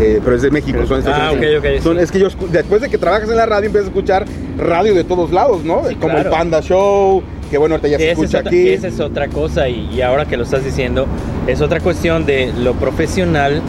[0.00, 0.78] Eh, pero es de México.
[0.86, 2.02] Son Ah, ok, ok, son- sí.
[2.02, 4.26] Es que yo, después de que trabajas en la radio, empiezas a escuchar
[4.58, 5.82] radio de todos lados, ¿no?
[5.88, 6.28] Sí, Como claro.
[6.28, 8.68] el Panda Show, que bueno, ahorita ya se es escucha otra, aquí.
[8.68, 11.06] esa es otra cosa y, y ahora que lo estás diciendo,
[11.46, 13.62] es otra cuestión de lo profesional.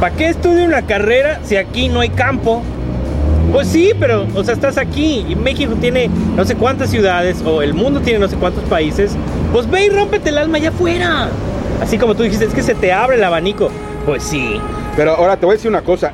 [0.00, 2.62] ¿Para qué estudio una carrera si aquí no hay campo?
[3.52, 7.62] Pues sí, pero, o sea, estás aquí y México tiene no sé cuántas ciudades o
[7.62, 9.16] el mundo tiene no sé cuántos países.
[9.52, 11.28] Pues ve y rómpete el alma allá afuera.
[11.82, 13.70] Así como tú dijiste, es que se te abre el abanico.
[14.06, 14.60] Pues sí.
[14.96, 16.12] Pero ahora te voy a decir una cosa.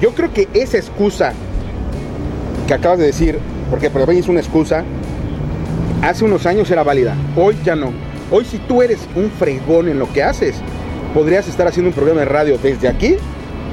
[0.00, 1.32] Yo creo que esa excusa
[2.66, 3.38] que acabas de decir,
[3.70, 4.82] porque para mí es una excusa,
[6.02, 7.14] hace unos años era válida.
[7.36, 7.92] Hoy ya no.
[8.32, 10.56] Hoy si tú eres un fregón en lo que haces,
[11.12, 13.14] podrías estar haciendo un programa de radio desde aquí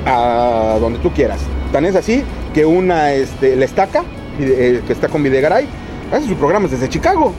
[0.05, 1.39] a donde tú quieras.
[1.71, 4.03] Tan es así que una, este, la estaca,
[4.39, 5.67] eh, que está con Videgaray,
[6.11, 7.33] hace sus programas desde Chicago.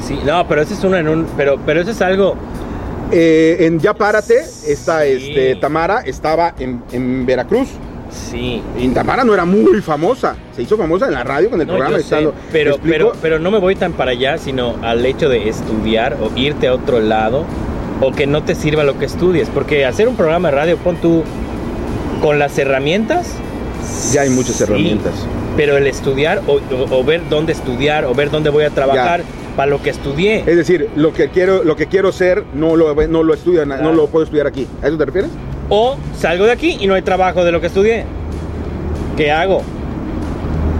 [0.00, 1.26] Sí, no, pero eso es uno en un.
[1.36, 2.34] Pero, pero eso es algo.
[3.12, 5.10] Eh, en Ya Párate, esta Sí.
[5.30, 7.68] este, Tamara estaba en, en Veracruz.
[8.10, 8.62] Sí.
[8.78, 10.36] Y Tamara no era muy famosa.
[10.54, 11.96] Se hizo famosa en la radio con el No, programa.
[11.96, 15.04] yo sé, estando- ¿me pero, pero, pero no me voy tan para allá, sino al
[15.04, 17.44] hecho de estudiar o irte a otro lado
[18.00, 19.48] o que no te sirva lo que estudies.
[19.48, 21.22] Porque hacer un programa de radio, pon tú
[22.22, 23.26] con las herramientas.
[24.12, 25.12] Ya hay muchas sí, herramientas.
[25.56, 29.22] Pero el estudiar o, o- o ver dónde estudiar o ver dónde voy a trabajar
[29.56, 30.40] para lo que estudié.
[30.46, 33.76] Es decir, lo que quiero, lo que quiero ser no lo, no lo estudio, no
[33.76, 33.92] Claro.
[33.94, 34.66] lo puedo estudiar aquí.
[34.82, 35.30] ¿A eso te refieres?
[35.68, 38.04] O salgo de aquí y no hay trabajo de lo que estudié.
[39.16, 39.62] ¿Qué hago?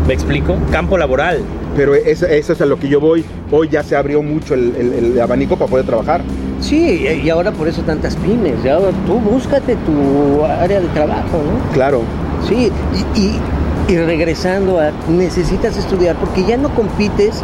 [0.09, 0.57] ¿Me explico?
[0.71, 1.39] Campo laboral.
[1.77, 3.25] Pero eso, eso es a lo que yo voy.
[3.51, 6.21] Hoy ya se abrió mucho el, el- el abanico para poder trabajar.
[6.61, 8.63] Sí, y ahora por eso tantas pymes.
[8.63, 11.73] Ya tú búscate tu área de trabajo, ¿no?
[11.73, 12.03] Claro.
[12.49, 12.71] Sí,
[13.17, 13.41] y, y-
[13.87, 17.43] y regresando a, necesitas estudiar porque ya no compites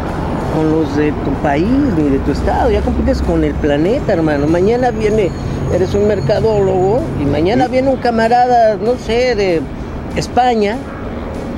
[0.55, 4.47] con los de tu país ni de tu estado, ya compites con el planeta, hermano.
[4.47, 5.29] Mañana viene,
[5.73, 9.61] eres un mercadólogo y mañana viene un camarada, no sé, de
[10.15, 10.77] España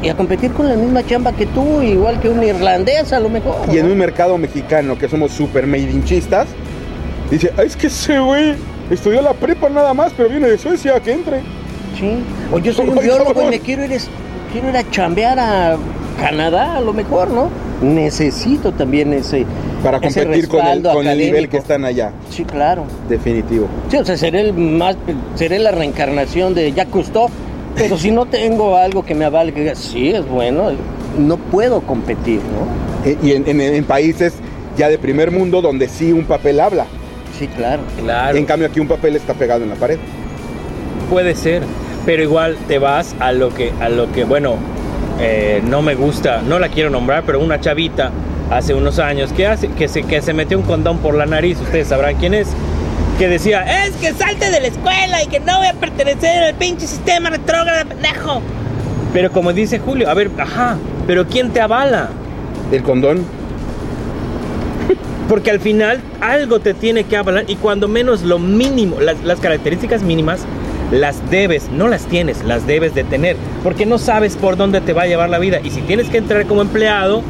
[0.01, 3.29] y a competir con la misma chamba que tú, igual que un irlandés a lo
[3.29, 3.55] mejor.
[3.71, 3.93] Y en ¿no?
[3.93, 6.47] un mercado mexicano que somos súper made-inchistas,
[7.31, 8.55] dice, "Ah, es que ese güey
[8.91, 11.39] estudió la prepa nada más, pero viene de Suecia, que entre.
[11.99, 12.17] Sí.
[12.51, 13.91] O yo soy un biólogo y me quiero ir,
[14.51, 15.77] quiero ir a chambear a
[16.19, 17.49] Canadá, a lo mejor, ¿no?
[17.81, 19.45] Necesito también ese.
[19.83, 22.11] Para ese competir con el, con el nivel que están allá.
[22.29, 22.85] Sí, claro.
[23.09, 23.67] Definitivo.
[23.89, 24.95] Sí, o sea, seré el más,
[25.35, 27.27] seré la reencarnación de Jacques Cousteau,
[27.75, 30.69] pero si no tengo algo que me avale, que diga, sí, es bueno,
[31.17, 33.09] no puedo competir, ¿no?
[33.09, 34.33] Eh, Y en, en- en países
[34.77, 36.85] ya de primer mundo donde sí un papel habla.
[37.37, 37.81] Sí, claro.
[38.01, 38.37] Claro.
[38.37, 39.97] En cambio aquí un papel está pegado en la pared.
[41.09, 41.63] Puede ser,
[42.05, 44.55] pero igual te vas a lo que, a lo que bueno,
[45.19, 48.11] eh, no me gusta, no la quiero nombrar, pero una chavita
[48.51, 51.59] hace unos años que, hace, que, se, que se metió un condón por la nariz,
[51.61, 52.47] ustedes sabrán quién es,
[53.17, 56.55] que decía, es que salte de la escuela y que no voy a pertenecer al
[56.55, 58.41] pinche sistema retrógrado, pendejo.
[59.13, 62.09] Pero como dice Julio, a ver, ajá, pero ¿quién te avala?
[62.71, 63.23] El condón.
[65.29, 69.39] Porque al final algo te tiene que avalar y cuando menos lo mínimo, las, las
[69.39, 70.45] características mínimas,
[70.93, 73.35] las debes, no las tienes, las debes de tener.
[73.63, 75.59] Porque no sabes por dónde te va a llevar la vida.
[75.63, 77.21] Y si tienes que entrar como empleado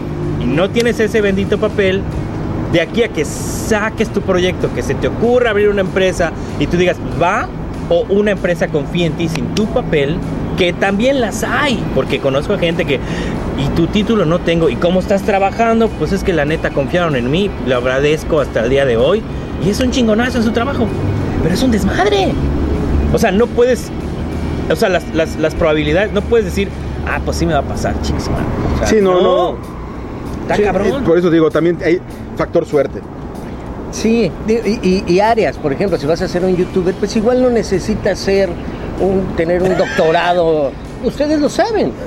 [0.42, 2.02] y no tienes ese bendito papel,
[2.74, 6.68] de aquí a que saques tu proyecto, que se te ocurra abrir una empresa y
[6.68, 7.48] tú digas, va,
[7.90, 10.18] o una empresa confía en ti sin tu papel,
[10.58, 13.00] que también las hay, porque conozco a gente que,
[13.60, 17.16] y tu título no tengo, y cómo estás trabajando, pues es que la neta confiaron
[17.16, 19.22] en mí, lo agradezco hasta el día de hoy,
[19.64, 20.88] y es un chingonazo en su trabajo,
[21.44, 22.34] pero es un desmadre.
[23.14, 23.90] O sea, no puedes,
[24.72, 26.68] o sea, las, las, las probabilidades, no puedes decir,
[27.08, 28.44] ah, pues sí me va a pasar, chicos, man.
[28.76, 29.56] O sea, Sí, no, no.
[30.42, 31.04] Está Sí, cabrón.
[31.04, 32.00] Por eso digo, también hay
[32.36, 33.00] factor suerte.
[33.92, 37.42] Sí, y, y- y áreas, por ejemplo, si vas a ser un youtuber, pues igual
[37.42, 38.50] no necesitas ser
[39.00, 40.72] un, tener un doctorado.
[41.04, 41.92] Ustedes lo saben.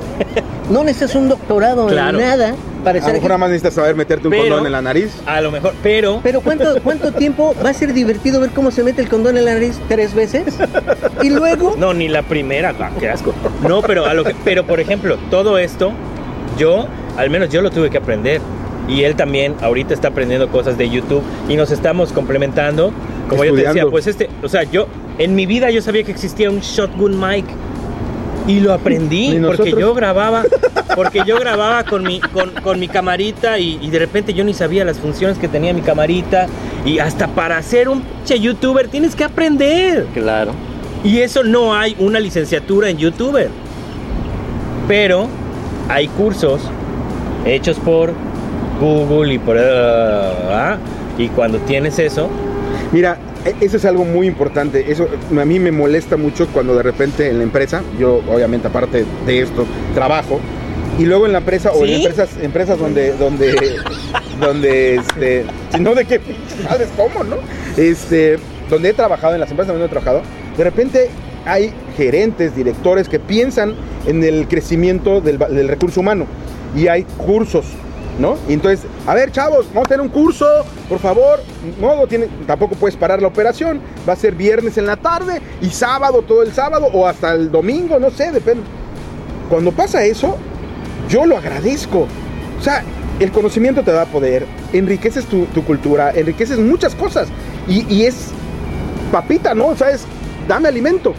[0.69, 2.19] No necesitas un doctorado Claro.
[2.19, 2.55] en nada
[2.87, 5.11] para A lo mejor nada más necesitas saber meterte un Pero- condón en la nariz.
[5.27, 8.85] A lo mejor, pero Pero ¿cuánto, ¿cuánto tiempo va a ser divertido ver cómo se
[8.85, 10.57] mete el condón en la nariz tres veces?
[11.21, 11.75] Y luego.
[11.77, 13.35] No, ni la primera, ah, qué asco.
[13.67, 15.91] No, pero a lo que, pero por ejemplo, todo esto,
[16.57, 18.41] yo, al menos yo lo tuve que aprender.
[18.89, 22.93] Y él también ahorita está aprendiendo cosas de YouTube y nos estamos complementando.
[23.29, 24.87] Como yo te decía, pues este, o sea, yo
[25.19, 27.47] en mi vida yo sabía que existía un shotgun mic
[28.47, 30.45] y lo aprendí porque yo grababa,
[30.95, 34.55] porque yo grababa con mi, con, con mi camarita y, y de repente yo ni
[34.55, 36.47] sabía las funciones que tenía mi camarita
[36.85, 40.07] y hasta para ser un che youtuber tienes que aprender.
[40.15, 40.53] Claro.
[41.05, 43.51] Y eso no hay una licenciatura en youtuber.
[44.89, 45.29] Pero
[45.89, 46.61] hay cursos
[47.45, 48.13] hechos por
[48.81, 49.57] Google y por...
[49.59, 50.79] ah,
[51.19, 52.29] y cuando tienes eso,
[52.93, 53.19] Mira,
[53.61, 54.91] eso es algo muy importante.
[54.91, 59.05] Eso a mí me molesta mucho cuando de repente en la empresa, yo obviamente aparte
[59.27, 60.41] de esto trabajo,
[60.99, 63.77] y luego en la empresa o en empresas, empresas donde, donde,
[64.41, 66.21] donde, este, si no de qué
[66.69, 67.37] sabes cómo, ¿no?
[67.77, 68.39] Este,
[68.71, 70.23] donde he trabajado, en las empresas donde he trabajado,
[70.57, 71.09] de repente
[71.45, 73.75] hay gerentes, directores que piensan
[74.07, 76.27] en el crecimiento del recurso humano
[76.75, 77.67] y hay cursos,
[78.19, 78.37] ¿no?
[78.49, 80.47] Entonces, a ver, chavos, vamos a tener un curso,
[80.89, 81.41] por favor.
[81.81, 83.81] No, no tiene, tampoco puedes parar la operación.
[84.09, 87.51] Va a ser viernes en la tarde y sábado, todo el sábado o hasta el
[87.51, 88.63] domingo, no sé, depende.
[89.49, 90.37] Cuando pasa eso,
[91.09, 92.07] yo lo agradezco.
[92.59, 92.83] O sea,
[93.21, 97.29] el conocimiento te da poder, enriqueces tu, tu cultura, enriqueces muchas cosas.
[97.69, 98.29] Y, y es
[99.13, 99.69] papita, ¿no?
[99.69, 100.05] O sea, es
[100.49, 101.15] dame alimento.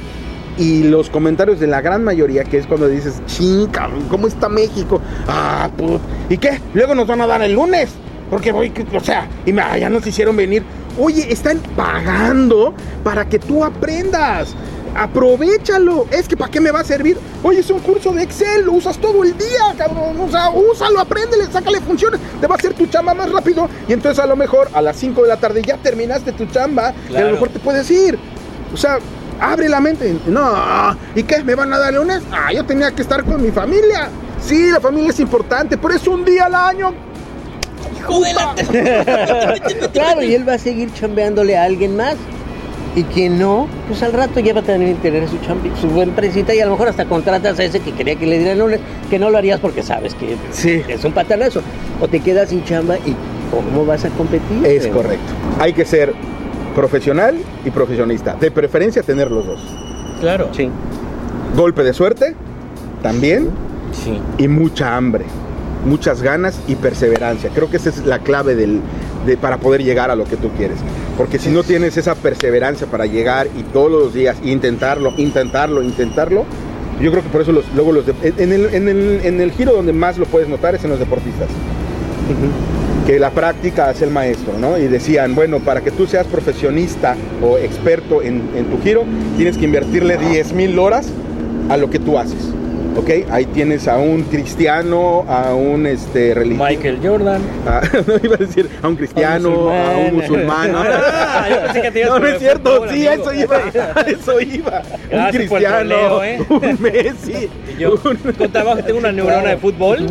[0.57, 4.49] Y los comentarios de la gran mayoría, que es cuando dices, ching, cabrón, ¿cómo está
[4.49, 4.99] México?
[5.27, 6.01] Ah, put.
[6.29, 6.59] ¿Y qué?
[6.73, 7.89] Luego nos van a dar el lunes.
[8.29, 10.63] Porque voy, o sea, y me- ya nos hicieron venir.
[10.99, 14.53] Oye, están pagando para que tú aprendas.
[14.95, 16.07] Aprovechalo.
[16.11, 17.17] Es que ¿para qué me va a servir?
[17.43, 20.19] Oye, es un curso de Excel, lo usas todo el día, cabrón.
[20.19, 22.19] O sea, úsalo, apréndele, sácale funciones.
[22.41, 23.69] Te va a hacer tu chamba más rápido.
[23.87, 26.93] Y entonces a lo mejor a las 5 de la tarde ya terminaste tu chamba.
[27.11, 28.17] Y a lo mejor te puedes ir.
[28.73, 28.97] O sea,
[29.39, 30.15] abre la mente.
[30.27, 30.53] No,
[31.15, 31.43] ¿y qué?
[31.43, 32.21] ¿Me van a dar lunes?
[32.31, 34.09] Ah, yo tenía que estar con mi familia.
[34.41, 36.93] Sí, la familia es importante, pero es un día al año.
[37.99, 38.55] ¡Hijo de la...
[39.93, 42.15] Claro, y él va a seguir chambeándole a alguien más.
[42.95, 46.55] Y quien no, pues al rato ya va a tener tener su chambi, su empresita
[46.55, 49.19] y a lo mejor hasta contratas a ese que quería que le dieran lunes, que
[49.19, 50.81] no lo harías porque sabes que Sí.
[50.87, 51.61] es un patanazo.
[52.01, 53.15] O te quedas sin chamba y
[53.51, 54.65] ¿cómo vas a competir?
[54.65, 55.31] Es correcto.
[55.59, 56.13] Hay que ser
[56.77, 57.35] profesional
[57.65, 58.35] y profesionista.
[58.39, 59.59] De preferencia tener los dos.
[60.21, 60.49] Claro.
[60.51, 60.69] Sí.
[61.55, 62.35] Golpe de suerte,
[63.01, 63.49] también,
[64.03, 64.19] Sí.
[64.37, 65.25] y mucha hambre,
[65.85, 67.49] muchas ganas y perseverancia.
[67.55, 68.79] Creo que esa es la clave del,
[69.25, 70.77] de, para poder llegar a lo que tú quieres.
[71.17, 76.45] Porque si no tienes esa perseverancia para llegar y todos los días intentarlo, intentarlo, intentarlo,
[77.01, 78.05] yo creo que por eso los, luego los...
[78.05, 80.91] de- en, el, en, el, en el giro donde más lo puedes notar es en
[80.91, 81.47] los deportistas.
[83.07, 84.77] Que la práctica hace el maestro, ¿no?
[84.77, 89.05] Y decían, bueno, para que tú seas profesionista o experto en, en tu giro,
[89.37, 91.07] tienes que invertirle 10 mil horas
[91.69, 92.49] a lo que tú haces,
[92.97, 93.09] ¿ok?
[93.31, 96.69] Ahí tienes a un cristiano, a un este, religioso.
[96.69, 97.41] Michael Jordan.
[98.07, 100.71] no iba a decir a un cristiano, a un musulmán.
[100.71, 100.83] ¿no?
[101.39, 103.29] Ah, yo pensé que te ibas no, no es cierto, sí, amigo.
[103.29, 103.57] eso iba,
[103.95, 104.81] a eso iba.
[104.81, 106.39] Un Gracias cristiano, troleo, ¿eh?
[106.49, 110.07] un Messi, yo un- con trabajo tengo una neurona de fútbol.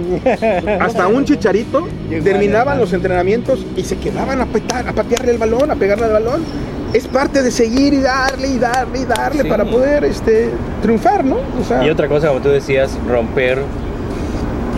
[0.81, 1.89] hasta un chicharito
[2.23, 6.13] terminaban los entrenamientos y se quedaban a, petar, a patearle el balón, a pegarle al
[6.13, 6.45] balón.
[6.93, 9.49] Es parte de seguir y darle y darle y darle Sí.
[9.49, 10.51] para poder este,
[10.83, 11.37] triunfar, ¿no?
[11.61, 13.63] O sea, Y otra cosa, como tú decías, romper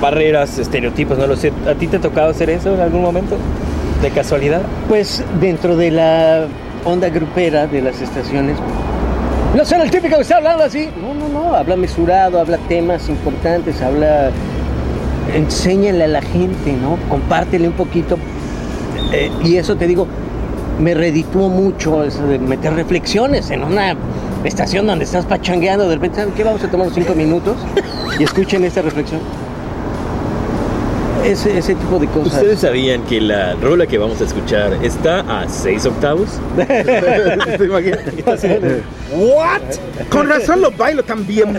[0.00, 1.52] barreras, estereotipos, no lo sé.
[1.68, 3.36] ¿A ti te ha tocado hacer eso en algún momento?
[4.02, 4.62] ¿De casualidad?
[4.88, 6.46] Pues dentro de la
[6.84, 8.56] onda grupera de las estaciones.
[9.56, 10.88] No ser el típico que está hablando así.
[11.00, 11.50] No, no, no.
[11.50, 14.30] no, habla mesurado, habla temas importantes, habla.
[15.34, 16.96] Enséñale a la gente, ¿no?
[17.08, 18.16] Compártele un poquito.
[19.12, 20.06] Eh, y eso te digo,
[20.78, 23.96] me redituó mucho eso de meter reflexiones en una
[24.44, 25.88] estación donde estás pachangueando.
[25.88, 26.44] De repente, ¿saben qué?
[26.44, 27.56] Vamos a tomar unos cinco minutos
[28.18, 29.20] y escuchen esta reflexión.
[31.24, 32.34] Ese, ese tipo de cosas.
[32.34, 36.28] ¿Ustedes sabían que la rola que vamos a escuchar está a 6 octavos?
[36.56, 38.00] ¿Te imaginas?
[39.12, 39.60] ¿What?
[40.10, 41.54] Con razón lo bailo también.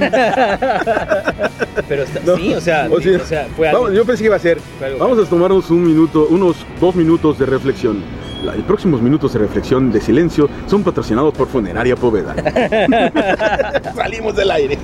[1.87, 2.37] Pero está- No.
[2.37, 3.81] sí, o sea, O sea, o sea, fue algo.
[3.83, 4.59] vamos, yo pensé que iba a ser.
[4.97, 8.01] Vamos a tomarnos un minuto, unos dos minutos de reflexión.
[8.43, 12.35] La- los próximos minutos de reflexión de silencio son patrocinados por Funeraria Poveda.
[13.95, 14.77] Salimos del aire.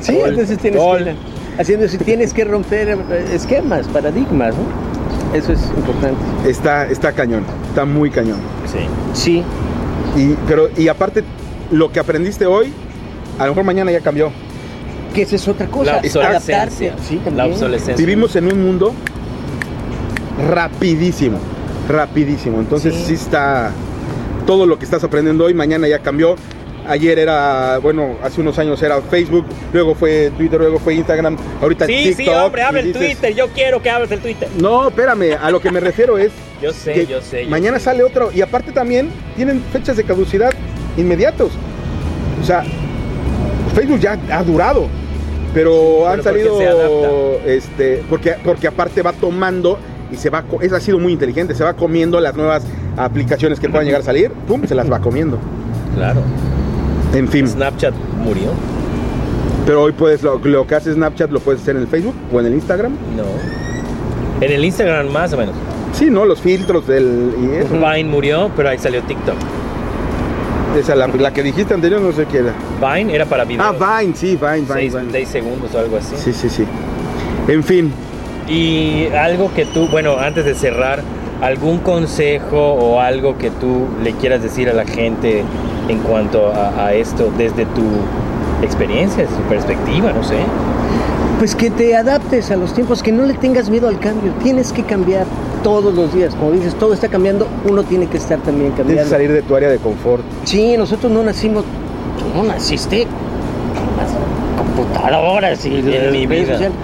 [0.00, 1.14] Sí, entonces tienes que
[1.58, 2.98] haciendo si tienes que romper eh,
[3.34, 5.36] esquemas, paradigmas, ¿no?
[5.36, 6.18] Eso es importante.
[6.48, 8.38] Está, está cañón, está muy cañón.
[8.66, 8.78] Sí.
[9.12, 9.42] Sí,
[10.16, 11.24] Y, pero, y aparte,
[11.70, 12.72] lo que aprendiste hoy,
[13.38, 14.30] a lo mejor mañana ya cambió.
[15.14, 15.92] que esa es otra cosa.
[15.92, 16.94] La obsolescencia.
[17.06, 17.36] Sí, también.
[17.36, 17.96] La obsolescencia.
[17.96, 18.92] Vivimos en un mundo
[20.50, 21.38] rapidísimo,
[21.88, 22.60] rapidísimo.
[22.60, 23.04] Entonces Sí.
[23.06, 23.14] sí.
[23.14, 23.72] está
[24.46, 26.36] todo lo que estás aprendiendo hoy, mañana ya cambió.
[26.88, 31.84] Ayer era, bueno, hace unos años era Facebook, luego fue Twitter, luego fue Instagram, ahorita
[31.86, 32.16] Sí, TikTok.
[32.24, 33.34] sí, hombre, y el dices- Twitter.
[33.34, 34.48] Yo quiero que hables el Twitter.
[34.60, 36.30] No, espérame, a lo que me refiero es
[36.62, 37.44] Yo sé, yo sé.
[37.44, 37.86] yo mañana sé.
[37.86, 40.52] sale otro y aparte también tienen fechas de caducidad
[40.96, 41.50] inmediatos.
[42.40, 42.62] O sea,
[43.74, 44.86] Facebook ya ha durado,
[45.52, 49.76] pero han Pero salido este porque porque aparte va tomando
[50.10, 52.62] y se va eso ha sido muy inteligente, se va comiendo las nuevas
[52.96, 55.38] aplicaciones que puedan llegar a salir, pum, se las va comiendo.
[55.94, 56.20] Claro.
[57.14, 58.50] En fin, Snapchat murió.
[59.64, 62.40] pero hoy puedes lo, lo que hace Snapchat lo puedes hacer en el Facebook o
[62.40, 62.92] en el Instagram.
[63.16, 63.24] No.
[64.44, 65.54] En el Instagram más o menos.
[65.92, 67.72] Sí, no, los filtros del y eso.
[67.74, 69.34] Vine murió, pero ahí salió TikTok.
[70.78, 72.52] Esa la, la que dijiste anterior no sé qué era.
[72.80, 73.74] Vine era para videos.
[73.80, 75.08] Ah, Vine, sí, Vine, Vine, seis, Vine.
[75.10, 76.14] seis segundos o algo así.
[76.18, 76.64] Sí, sí, sí.
[77.48, 77.90] En fin,
[78.48, 81.02] Y algo que tú, bueno, antes de cerrar,
[81.42, 85.42] algún consejo o algo que tú le quieras decir a la gente
[85.88, 87.82] en cuanto a, a esto desde tu
[88.62, 90.36] experiencia, su perspectiva, no sé.
[91.38, 94.32] Pues que te adaptes a los tiempos, que no le tengas miedo al cambio.
[94.42, 95.26] Tienes que cambiar
[95.62, 96.34] todos los días.
[96.34, 99.10] Como dices, todo está cambiando, uno tiene que estar también tienes que cambiando.
[99.10, 100.22] salir de tu área de confort.
[100.44, 101.64] Sí, nosotros no nacimos,
[102.18, 104.14] tú no naciste con las
[104.56, 106.52] computadoras y En las mi redes vida.
[106.54, 106.76] sociales,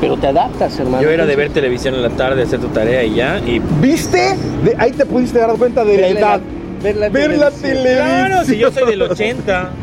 [0.00, 1.02] pero te adaptas, hermano.
[1.02, 3.38] Yo era de ver televisión en la tarde, hacer tu tarea y ya.
[3.38, 4.36] Y ¿Viste?
[4.64, 6.40] De- ahí te pudiste dar cuenta de la ver la- edad.
[6.82, 7.94] ver la Ver la televisión.
[7.96, 9.70] claro, si yo soy del 80.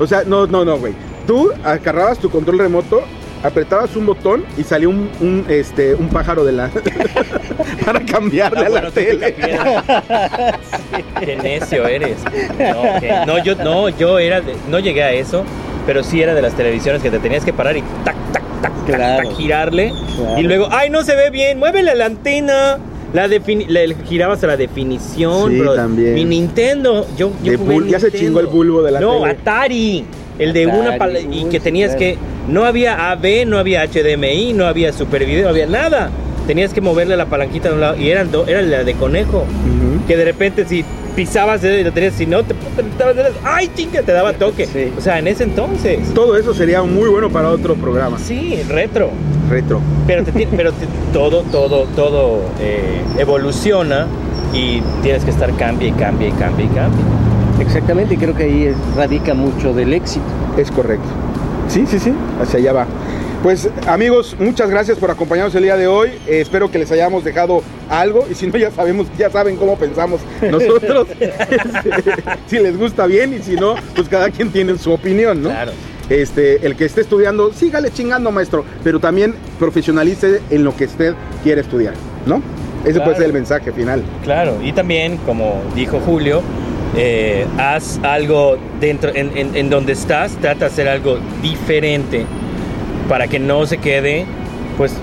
[0.00, 0.92] O sea, no, no, no, güey.
[1.26, 3.02] Tú agarrabas tu control remoto,
[3.42, 6.70] apretabas un botón y salió un, un, este, un pájaro de la...
[7.84, 9.32] para cambiarle Ah, a la bueno, tele.
[9.32, 9.58] te
[11.26, 12.18] Qué necio eres.
[12.24, 15.42] No, que- no, yo, no, yo era de- no llegué a eso,
[15.84, 18.72] pero sí era de las televisiones que te tenías que parar y tac, tac, tac,
[18.86, 19.28] tac, Claro.
[19.28, 19.92] tac, girarle.
[20.16, 20.38] Claro.
[20.40, 22.78] Y luego, ay, no se ve bien, muévele la antena.
[23.14, 25.74] La defini- le girabas a la definición, Sí, bro.
[25.74, 26.14] también.
[26.14, 29.30] Mi Nintendo, yo, yo jugué ya se chingó el bulbo de la No, tele.
[29.32, 30.04] Atari.
[30.38, 31.98] El de una pala- y que tenías claro.
[32.00, 36.10] que no había AB, no había HDMI, no había super video, no había nada.
[36.48, 39.44] Tenías que moverle la palanquita de un lado y eran do- era la de conejo
[40.08, 40.84] que de repente si
[41.14, 44.02] pisabas y lo tenías, si no te, dedos, ¡ay, chinga!
[44.02, 44.64] Te daba toque.
[44.66, 44.90] Sí.
[44.96, 45.98] O sea, en ese entonces.
[46.14, 48.18] Todo eso sería muy bueno para otro programa.
[48.18, 49.10] Sí, retro.
[49.50, 49.80] Retro.
[50.06, 54.06] Pero, te pero te- todo, todo, todo eh, evoluciona
[54.54, 57.04] y tienes que estar cambia y cambia y cambia y cambia.
[57.60, 60.24] Exactamente, y creo que ahí radica mucho del éxito.
[60.56, 61.06] Es correcto.
[61.68, 62.86] Sí, sí, sí, hacia allá va.
[63.42, 66.08] Pues amigos, muchas gracias por acompañarnos el día de hoy.
[66.26, 69.76] Eh, espero que les hayamos dejado algo y si no ya sabemos, ya saben cómo
[69.78, 70.20] pensamos
[70.50, 71.06] nosotros.
[72.48, 75.50] si les gusta bien y si no, pues cada quien tiene su opinión, ¿no?
[75.50, 75.70] Claro.
[76.10, 81.14] Este, el que esté estudiando, sígale chingando, maestro, pero también profesionalice en lo que usted
[81.44, 81.94] quiere estudiar,
[82.26, 82.42] ¿no?
[82.82, 83.04] Ese Claro.
[83.04, 84.02] puede ser el mensaje final.
[84.24, 86.42] Claro, y también, como dijo Julio,
[86.96, 92.24] eh, haz algo dentro, en, en- en donde estás, trata de hacer algo diferente
[93.08, 94.24] para que no se quede,
[94.76, 94.94] pues,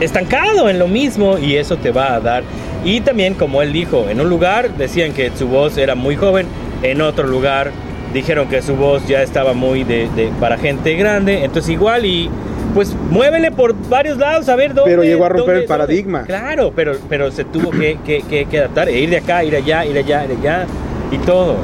[0.00, 2.42] estancado en lo mismo y eso te va a dar.
[2.84, 6.46] Y también, como él dijo, en un lugar decían que su voz era muy joven,
[6.82, 7.70] en otro lugar
[8.12, 12.28] dijeron que su voz ya estaba muy de, de- para gente grande, entonces igual y
[12.74, 14.90] pues muévele por varios lados a ver dónde.
[14.90, 16.18] Pero llegó a romper dónde- el paradigma.
[16.20, 19.42] dónde- Claro, pero, pero se tuvo que, que, que- que adaptar, e ir de acá,
[19.44, 20.66] ir allá, ir allá, ir allá
[21.10, 21.56] y todo.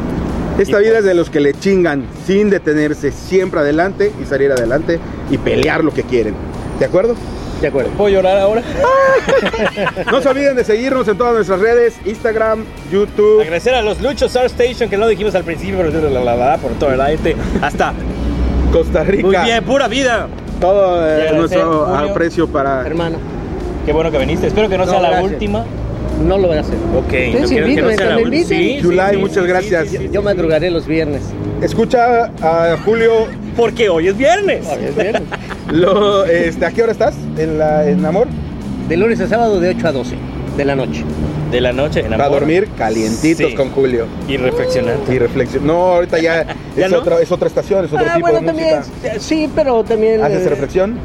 [0.63, 4.53] Esta vida pues- es de los que le chingan sin detenerse, siempre adelante y salir
[4.53, 4.99] adelante
[5.31, 6.35] y pelear lo que quieren.
[6.79, 7.15] ¿De acuerdo?
[7.61, 7.91] De acuerdo.
[7.91, 8.63] ¿Puedo llorar ahora?
[10.11, 13.43] No se olviden de seguirnos en todas nuestras redes, Instagram, YouTube.
[13.43, 16.57] Agradecer a los Luchos Star Station que no dijimos al principio, pero la, la, la,
[16.59, 17.37] por todo el aire.
[17.61, 17.93] Hasta
[18.73, 19.27] Costa Rica.
[19.27, 20.29] Muy bien, pura vida.
[20.61, 22.87] Todo eh, nuestro aprecio para.
[22.87, 23.19] Hermano,
[23.85, 24.47] Qué bueno que viniste.
[24.47, 25.33] Espero que no, No, sea la gracias.
[25.33, 25.65] última.
[26.27, 26.75] No lo voy a hacer.
[26.97, 28.45] Ok, no quiero que no sea la última.
[28.45, 29.89] Sí, sí, muchas sí, gracias.
[29.89, 30.11] sí, sí, sí.
[30.13, 31.23] Yo madrugaré los viernes.
[31.63, 33.27] Escucha a Julio.
[33.57, 34.67] Porque hoy es viernes.
[34.69, 35.23] Es viernes.
[35.73, 37.15] Lo, este, ¿A qué hora estás?
[37.37, 38.27] ¿En, la, en Amor?
[38.89, 40.17] De lunes a sábado de 8 a 12
[40.57, 41.05] de la noche.
[41.51, 42.41] De la noche en Para amor.
[42.41, 43.55] dormir calientitos Sí.
[43.57, 44.07] con Julio.
[44.29, 44.97] Y reflexionar.
[45.09, 45.67] Y reflexión.
[45.67, 46.45] No, ahorita ya,
[46.77, 46.99] ¿Ya es, no?
[46.99, 48.79] otra, es otra estación, es otro ah, tipo bueno, de también.
[48.79, 49.19] música.
[49.19, 50.23] Sí, pero también.
[50.23, 50.97] ¿Haces eh, reflexión?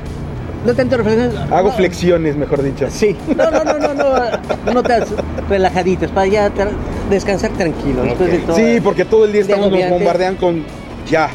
[0.66, 1.32] No tanto reflexión.
[1.54, 2.88] Hago no, flexiones, mejor dicho.
[2.90, 3.16] Sí.
[3.36, 4.74] No, no, no, no, no.
[4.74, 5.10] Notas
[5.50, 6.72] relajaditas para ya tra-
[7.10, 8.02] descansar tranquilo.
[8.04, 8.56] Después de todo.
[8.56, 10.64] Sí, porque todo el día estamos, nos bombardean con.
[11.10, 11.30] Ya.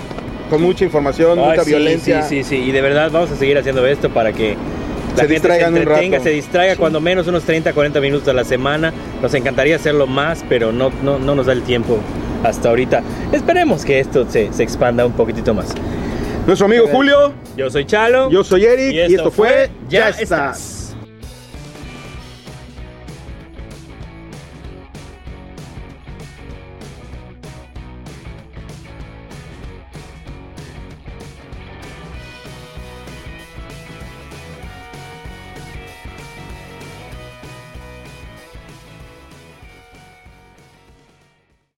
[0.48, 2.22] Con mucha información, Ay, mucha sí, violencia.
[2.22, 2.56] Sí, sí, sí.
[2.56, 5.72] Y de verdad vamos a seguir haciendo esto para que la Se gente se distraigan
[5.74, 6.24] un entretenga, rato.
[6.28, 8.92] se distraiga cuando menos unos 30, 40 minutos a la semana.
[9.22, 11.98] Nos encantaría hacerlo más, pero no, no, no nos da el tiempo
[12.42, 13.00] hasta ahorita.
[13.30, 15.66] Esperemos que esto se, se expanda un poquitito más.
[16.46, 18.30] Nuestro amigo Julio, Yo soy Chalo.
[18.30, 20.79] yo soy Eric y esto, fue Ya estás.